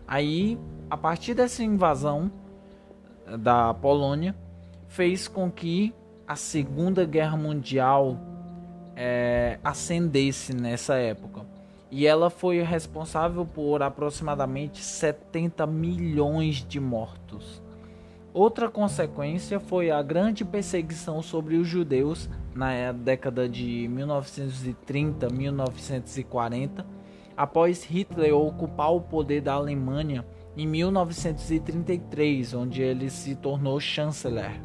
Aí, 0.08 0.60
a 0.90 0.98
partir 0.98 1.34
dessa 1.34 1.64
invasão 1.64 2.32
eh, 3.26 3.38
da 3.38 3.74
Polônia, 3.74 4.36
fez 4.88 5.28
com 5.28 5.52
que 5.52 5.94
a 6.28 6.36
Segunda 6.36 7.06
Guerra 7.06 7.38
Mundial 7.38 8.18
é, 8.96 9.60
ascendesse 9.64 10.54
nessa 10.54 10.96
época 10.96 11.46
e 11.92 12.06
ela 12.06 12.30
foi 12.30 12.62
responsável 12.62 13.46
por 13.46 13.82
aproximadamente 13.82 14.84
70 14.84 15.66
milhões 15.66 16.58
de 16.58 16.80
mortos. 16.80 17.62
Outra 18.34 18.70
consequência 18.70 19.60
foi 19.60 19.90
a 19.90 20.04
grande 20.04 20.46
perseguição 20.46 21.20
sobre 21.22 21.56
os 21.56 21.68
judeus 21.68 22.30
na 22.54 22.92
década 22.92 23.50
de 23.50 23.90
1930-1940, 23.92 26.86
após 27.36 27.84
Hitler 27.84 28.36
ocupar 28.36 28.94
o 28.94 29.02
poder 29.02 29.42
da 29.42 29.54
Alemanha 29.54 30.24
em 30.56 30.68
1933, 30.68 32.54
onde 32.54 32.84
ele 32.84 33.10
se 33.10 33.36
tornou 33.36 33.80
chanceler. 33.80 34.62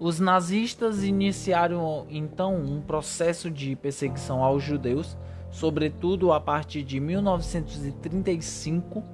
Os 0.00 0.18
nazistas 0.18 1.04
iniciaram 1.04 2.06
então 2.10 2.56
um 2.56 2.80
processo 2.80 3.48
de 3.50 3.76
perseguição 3.76 4.42
aos 4.42 4.64
judeus, 4.64 5.16
sobretudo 5.50 6.32
a 6.32 6.40
partir 6.40 6.82
de 6.82 6.98
1935, 6.98 9.04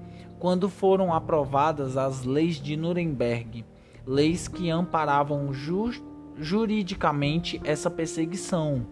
quando 0.41 0.71
foram 0.71 1.13
aprovadas 1.13 1.99
as 1.99 2.25
leis 2.25 2.57
de 2.57 2.75
Nuremberg, 2.75 3.63
leis 4.07 4.49
que 4.49 4.71
amparavam 4.71 5.53
ju 5.53 5.93
juridicamente 6.37 7.61
essa 7.63 7.91
perseguição. 7.91 8.87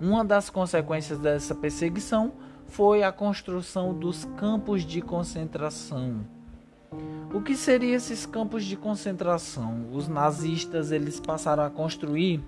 Uma 0.00 0.24
das 0.24 0.48
consequências 0.48 1.18
dessa 1.18 1.52
perseguição 1.52 2.32
foi 2.66 3.02
a 3.02 3.10
construção 3.10 3.92
dos 3.92 4.24
campos 4.36 4.84
de 4.84 5.02
concentração. 5.02 6.20
O 7.34 7.40
que 7.40 7.56
seriam 7.56 7.96
esses 7.96 8.24
campos 8.24 8.64
de 8.64 8.76
concentração? 8.76 9.88
Os 9.92 10.06
nazistas 10.06 10.92
eles 10.92 11.18
passaram 11.18 11.64
a 11.64 11.70
construir 11.70 12.40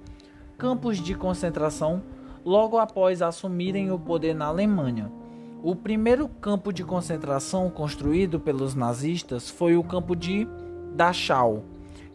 campos 0.57 0.99
de 0.99 1.15
concentração 1.17 2.03
logo 2.45 2.79
após 2.79 3.21
assumirem 3.21 3.91
o 3.91 3.99
poder 3.99 4.35
na 4.35 4.47
Alemanha. 4.47 5.11
O 5.63 5.75
primeiro 5.75 6.29
campo 6.29 6.73
de 6.73 6.85
concentração 6.85 7.69
construído 7.69 8.39
pelos 8.39 8.77
nazistas 8.77 9.51
foi 9.51 9.77
o 9.77 9.83
campo 9.83 10.15
de 10.15 10.47
Dachau, 10.95 11.65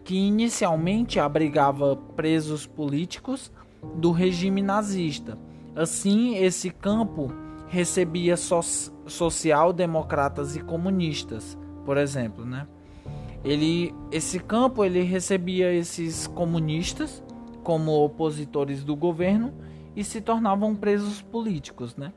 que 0.04 0.16
inicialmente 0.16 1.20
abrigava 1.20 1.96
presos 2.16 2.66
políticos 2.66 3.52
do 3.96 4.12
regime 4.12 4.62
nazista. 4.62 5.38
Assim, 5.76 6.38
esse 6.38 6.70
campo 6.70 7.34
recebia 7.68 8.38
so 8.38 8.62
social-democratas 9.08 10.56
e 10.56 10.62
comunistas, 10.62 11.58
por 11.86 11.98
exemplo, 11.98 12.46
né? 12.46 12.66
Ele, 13.44 13.94
esse 14.10 14.40
campo 14.40 14.86
ele 14.86 15.02
recebia 15.02 15.74
esses 15.74 16.28
comunistas 16.28 17.22
como 17.62 17.92
opositores 17.92 18.86
do 18.86 18.96
governo 18.96 19.54
e 19.96 20.04
se 20.04 20.22
tornavam 20.22 20.74
presos 20.74 21.22
políticos, 21.22 21.98
né? 21.98 22.14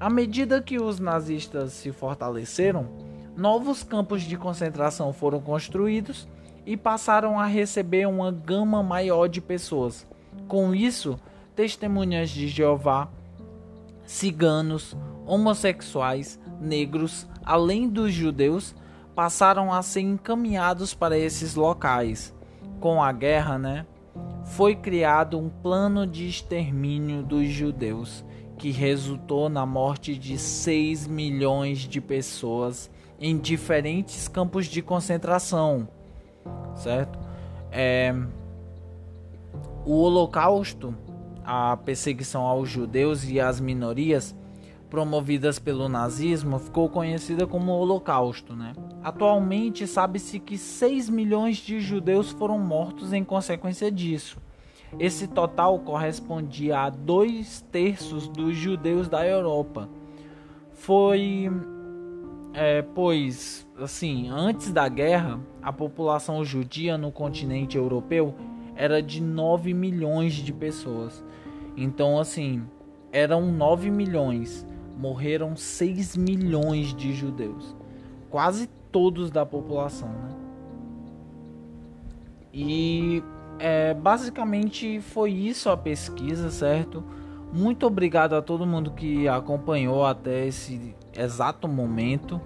À 0.00 0.08
medida 0.08 0.62
que 0.62 0.80
os 0.80 1.00
nazistas 1.00 1.72
se 1.72 1.90
fortaleceram, 1.90 2.88
novos 3.36 3.82
campos 3.82 4.22
de 4.22 4.36
concentração 4.36 5.12
foram 5.12 5.40
construídos 5.40 6.28
e 6.64 6.76
passaram 6.76 7.38
a 7.38 7.46
receber 7.46 8.06
uma 8.06 8.30
gama 8.30 8.80
maior 8.80 9.26
de 9.26 9.40
pessoas. 9.40 10.06
Com 10.46 10.72
isso, 10.72 11.18
testemunhas 11.56 12.30
de 12.30 12.46
Jeová, 12.46 13.08
ciganos, 14.06 14.96
homossexuais, 15.26 16.38
negros, 16.60 17.26
além 17.44 17.88
dos 17.88 18.12
judeus, 18.12 18.76
passaram 19.16 19.72
a 19.72 19.82
ser 19.82 20.02
encaminhados 20.02 20.94
para 20.94 21.18
esses 21.18 21.56
locais. 21.56 22.32
Com 22.78 23.02
a 23.02 23.10
guerra, 23.10 23.58
né, 23.58 23.84
foi 24.44 24.76
criado 24.76 25.36
um 25.36 25.48
plano 25.48 26.06
de 26.06 26.28
extermínio 26.28 27.24
dos 27.24 27.48
judeus 27.48 28.24
que 28.58 28.70
resultou 28.72 29.48
na 29.48 29.64
morte 29.64 30.16
de 30.16 30.36
6 30.36 31.06
milhões 31.06 31.78
de 31.78 32.00
pessoas 32.00 32.90
em 33.20 33.38
diferentes 33.38 34.26
campos 34.26 34.66
de 34.66 34.82
concentração, 34.82 35.88
certo? 36.74 37.18
É, 37.70 38.14
o 39.86 39.94
Holocausto, 39.94 40.94
a 41.44 41.76
perseguição 41.76 42.42
aos 42.42 42.68
judeus 42.68 43.28
e 43.28 43.40
às 43.40 43.60
minorias 43.60 44.34
promovidas 44.90 45.58
pelo 45.58 45.88
nazismo, 45.88 46.58
ficou 46.58 46.88
conhecida 46.88 47.46
como 47.46 47.72
Holocausto, 47.72 48.56
né? 48.56 48.72
Atualmente 49.02 49.86
sabe-se 49.86 50.38
que 50.40 50.58
6 50.58 51.08
milhões 51.08 51.58
de 51.58 51.80
judeus 51.80 52.30
foram 52.30 52.58
mortos 52.58 53.12
em 53.12 53.22
consequência 53.22 53.90
disso. 53.90 54.38
Esse 54.98 55.26
total 55.26 55.78
correspondia 55.80 56.78
a 56.78 56.90
dois 56.90 57.60
terços 57.72 58.28
dos 58.28 58.56
judeus 58.56 59.08
da 59.08 59.26
Europa. 59.26 59.88
Foi, 60.72 61.50
é, 62.54 62.82
pois, 62.82 63.68
assim, 63.78 64.28
antes 64.28 64.72
da 64.72 64.88
guerra, 64.88 65.40
a 65.60 65.72
população 65.72 66.44
judia 66.44 66.96
no 66.96 67.10
continente 67.12 67.76
europeu 67.76 68.34
era 68.74 69.02
de 69.02 69.20
9 69.20 69.74
milhões 69.74 70.34
de 70.34 70.52
pessoas. 70.52 71.22
Então, 71.76 72.18
assim, 72.18 72.62
eram 73.12 73.52
9 73.52 73.90
milhões, 73.90 74.66
morreram 74.96 75.56
6 75.56 76.16
milhões 76.16 76.94
de 76.94 77.12
judeus. 77.12 77.76
Quase 78.30 78.68
todos 78.90 79.30
da 79.30 79.44
população, 79.44 80.08
né? 80.08 80.36
E 82.52 83.22
é, 83.58 83.94
basicamente 83.94 85.00
foi 85.00 85.32
isso 85.32 85.68
a 85.70 85.76
pesquisa, 85.76 86.50
certo? 86.50 87.02
Muito 87.52 87.86
obrigado 87.86 88.34
a 88.34 88.42
todo 88.42 88.66
mundo 88.66 88.90
que 88.92 89.26
acompanhou 89.26 90.04
até 90.04 90.46
esse 90.46 90.94
exato 91.16 91.66
momento. 91.66 92.40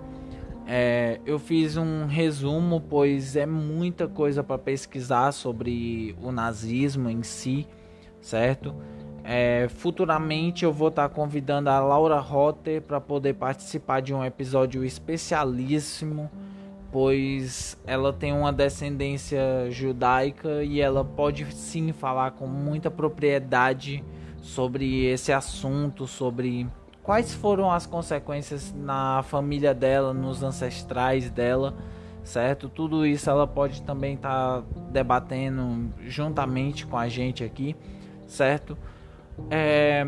É, 0.67 1.21
eu 1.27 1.39
fiz 1.39 1.77
um 1.77 2.07
resumo, 2.07 2.81
pois 2.81 3.35
é 3.35 3.45
muita 3.45 4.07
coisa 4.07 4.45
para 4.45 4.59
pesquisar 4.59 5.33
sobre 5.33 6.17
o 6.23 6.31
nazismo 6.31 7.09
em 7.11 7.23
si, 7.23 7.67
certo? 8.21 8.75
É, 9.25 9.69
futuramente 9.69 10.65
eu 10.65 10.73
vou 10.73 10.89
estar 10.89 11.09
tá 11.09 11.15
convidando 11.15 11.69
a 11.69 11.79
Laura 11.81 12.19
Rotter 12.19 12.81
para 12.83 13.01
poder 13.01 13.35
participar 13.35 14.01
de 14.01 14.15
um 14.15 14.25
episódio 14.25 14.85
especialíssimo 14.85 16.31
pois 16.93 17.79
ela 17.87 18.13
tem 18.13 18.35
uma 18.35 18.53
descendência 18.53 19.41
judaica 19.71 20.63
e 20.63 20.79
ela 20.79 21.03
pode 21.03 21.51
sim 21.55 21.91
falar 21.91 22.33
com 22.33 22.47
muita 22.47 22.91
propriedade 22.91 24.05
sobre 24.43 25.07
esse 25.07 25.33
assunto, 25.33 26.07
sobre 26.07 26.69
quais 27.03 27.33
foram 27.33 27.73
as 27.73 27.87
consequências 27.87 28.75
na 28.77 29.23
família 29.23 29.73
dela, 29.73 30.13
nos 30.13 30.43
ancestrais 30.43 31.31
dela, 31.31 31.75
certo? 32.23 32.69
Tudo 32.69 33.07
isso 33.07 33.31
ela 33.31 33.47
pode 33.47 33.83
também 33.83 34.15
estar 34.15 34.61
tá 34.61 34.65
debatendo 34.91 35.91
juntamente 36.07 36.87
com 36.87 36.99
a 36.99 37.09
gente 37.09 37.43
aqui, 37.43 37.75
certo? 38.27 38.77
É 39.51 40.07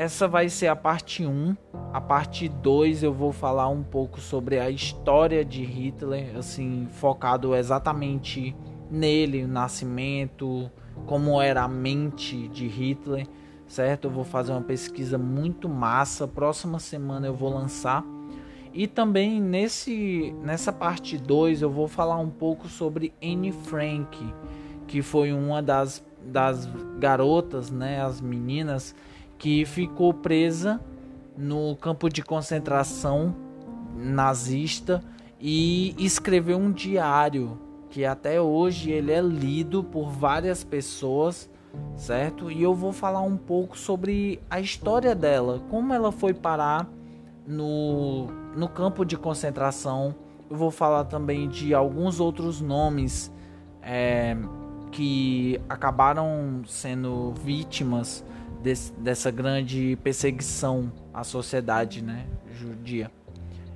essa 0.00 0.26
vai 0.26 0.48
ser 0.48 0.68
a 0.68 0.74
parte 0.74 1.26
1. 1.26 1.54
A 1.92 2.00
parte 2.00 2.48
2 2.48 3.02
eu 3.02 3.12
vou 3.12 3.32
falar 3.32 3.68
um 3.68 3.82
pouco 3.82 4.18
sobre 4.18 4.58
a 4.58 4.70
história 4.70 5.44
de 5.44 5.62
Hitler, 5.62 6.38
assim, 6.38 6.88
focado 6.90 7.54
exatamente 7.54 8.56
nele, 8.90 9.44
o 9.44 9.48
nascimento, 9.48 10.70
como 11.04 11.38
era 11.38 11.64
a 11.64 11.68
mente 11.68 12.48
de 12.48 12.66
Hitler, 12.66 13.26
certo? 13.66 14.06
Eu 14.06 14.10
vou 14.10 14.24
fazer 14.24 14.52
uma 14.52 14.62
pesquisa 14.62 15.18
muito 15.18 15.68
massa. 15.68 16.26
Próxima 16.26 16.78
semana 16.78 17.26
eu 17.26 17.34
vou 17.34 17.52
lançar. 17.52 18.02
E 18.72 18.86
também 18.86 19.38
nesse 19.38 20.34
nessa 20.42 20.72
parte 20.72 21.18
2 21.18 21.60
eu 21.60 21.68
vou 21.68 21.86
falar 21.86 22.16
um 22.16 22.30
pouco 22.30 22.68
sobre 22.68 23.12
Anne 23.22 23.52
Frank, 23.52 24.34
que 24.86 25.02
foi 25.02 25.30
uma 25.30 25.62
das 25.62 26.02
das 26.24 26.66
garotas, 26.98 27.70
né, 27.70 28.02
as 28.02 28.20
meninas 28.20 28.94
que 29.40 29.64
ficou 29.64 30.12
presa 30.12 30.78
no 31.34 31.74
campo 31.74 32.10
de 32.10 32.22
concentração 32.22 33.34
nazista 33.96 35.02
e 35.40 35.94
escreveu 35.98 36.58
um 36.58 36.70
diário 36.70 37.58
que 37.88 38.04
até 38.04 38.38
hoje 38.38 38.90
ele 38.90 39.10
é 39.10 39.20
lido 39.22 39.82
por 39.82 40.10
várias 40.10 40.62
pessoas, 40.62 41.50
certo? 41.96 42.50
E 42.50 42.62
eu 42.62 42.74
vou 42.74 42.92
falar 42.92 43.22
um 43.22 43.36
pouco 43.36 43.78
sobre 43.78 44.40
a 44.50 44.60
história 44.60 45.14
dela, 45.14 45.62
como 45.70 45.94
ela 45.94 46.12
foi 46.12 46.34
parar 46.34 46.86
no, 47.46 48.26
no 48.54 48.68
campo 48.68 49.06
de 49.06 49.16
concentração. 49.16 50.14
Eu 50.50 50.56
vou 50.56 50.70
falar 50.70 51.04
também 51.04 51.48
de 51.48 51.72
alguns 51.72 52.20
outros 52.20 52.60
nomes 52.60 53.32
é, 53.82 54.36
que 54.92 55.58
acabaram 55.66 56.60
sendo 56.66 57.32
vítimas 57.42 58.22
desse, 58.62 58.92
dessa 58.92 59.30
grande 59.30 59.98
perseguição 60.02 60.92
à 61.12 61.24
sociedade 61.24 62.02
né, 62.02 62.26
judia. 62.52 63.10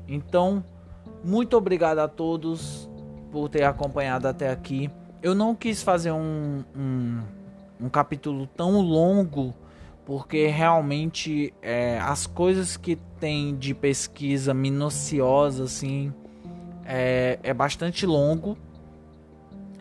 Então, 0.06 0.64
muito 1.22 1.56
obrigado 1.56 1.98
a 1.98 2.08
todos 2.08 2.88
por 3.32 3.48
ter 3.48 3.64
acompanhado 3.64 4.28
até 4.28 4.50
aqui. 4.50 4.90
Eu 5.22 5.34
não 5.34 5.54
quis 5.54 5.82
fazer 5.82 6.12
um, 6.12 6.62
um, 6.76 7.22
um 7.80 7.88
capítulo 7.88 8.46
tão 8.46 8.80
longo, 8.80 9.54
porque 10.04 10.46
realmente 10.46 11.52
é, 11.62 11.98
as 11.98 12.26
coisas 12.26 12.76
que 12.76 12.96
tem 13.18 13.56
de 13.56 13.74
pesquisa 13.74 14.52
minuciosa 14.52 15.64
assim 15.64 16.12
é, 16.84 17.38
é 17.42 17.54
bastante 17.54 18.04
longo, 18.04 18.58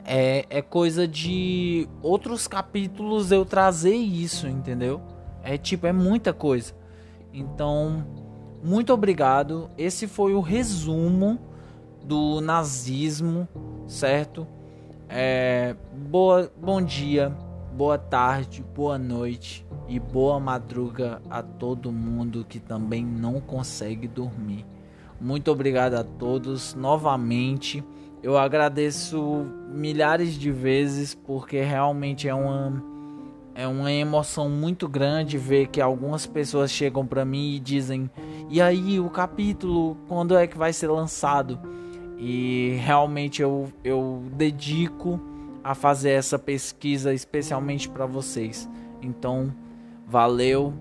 é, 0.06 0.46
é 0.50 0.62
coisa 0.62 1.08
de 1.08 1.88
outros 2.02 2.48
capítulos 2.48 3.32
eu 3.32 3.46
trazer 3.46 3.96
isso, 3.96 4.48
entendeu? 4.48 5.02
É 5.44 5.58
tipo, 5.58 5.88
é 5.88 5.94
muita 5.94 6.34
coisa. 6.34 6.74
Então, 7.34 8.06
muito 8.64 8.94
obrigado. 8.94 9.70
Esse 9.78 10.08
foi 10.08 10.34
o 10.34 10.40
resumo 10.40 11.40
do 12.04 12.42
nazismo, 12.42 13.48
certo? 13.88 14.48
É, 15.10 15.76
boa, 16.10 16.52
bom 16.60 16.82
dia, 16.82 17.30
boa 17.76 17.98
tarde, 17.98 18.64
boa 18.76 18.98
noite 18.98 19.66
e 19.88 20.00
boa 20.00 20.40
madruga 20.40 21.22
a 21.30 21.42
todo 21.42 21.92
mundo 21.92 22.46
que 22.48 22.60
também 22.60 23.06
não 23.06 23.40
consegue 23.40 24.08
dormir. 24.08 24.66
Muito 25.20 25.52
obrigado 25.52 25.96
a 25.96 26.04
todos 26.04 26.74
novamente. 26.74 27.84
Eu 28.24 28.38
agradeço 28.38 29.46
milhares 29.70 30.36
de 30.36 30.50
vezes 30.50 31.14
porque 31.14 31.60
realmente 31.62 32.28
é 32.30 32.34
uma 32.34 32.82
é 33.54 33.68
uma 33.68 33.92
emoção 33.92 34.50
muito 34.50 34.88
grande 34.88 35.38
ver 35.38 35.68
que 35.68 35.80
algumas 35.80 36.26
pessoas 36.26 36.72
chegam 36.72 37.06
para 37.06 37.26
mim 37.26 37.56
e 37.56 37.60
dizem: 37.60 38.10
"E 38.50 38.62
aí, 38.62 38.98
o 38.98 39.10
capítulo 39.10 39.98
quando 40.08 40.38
é 40.38 40.48
que 40.48 40.58
vai 40.58 40.72
ser 40.72 40.88
lançado?" 40.88 41.60
E 42.18 42.78
realmente 42.80 43.42
eu 43.42 43.68
eu 43.84 44.24
dedico 44.32 45.20
a 45.62 45.76
fazer 45.76 46.12
essa 46.12 46.40
pesquisa 46.40 47.14
especialmente 47.14 47.90
para 47.90 48.06
vocês. 48.06 48.70
Então, 49.02 49.54
valeu 50.08 50.74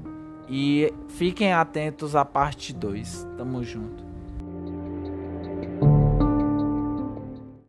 e 0.49 0.93
fiquem 1.09 1.53
atentos 1.53 2.15
à 2.15 2.25
parte 2.25 2.73
2. 2.73 3.27
Tamo 3.37 3.65
junto. 3.65 4.02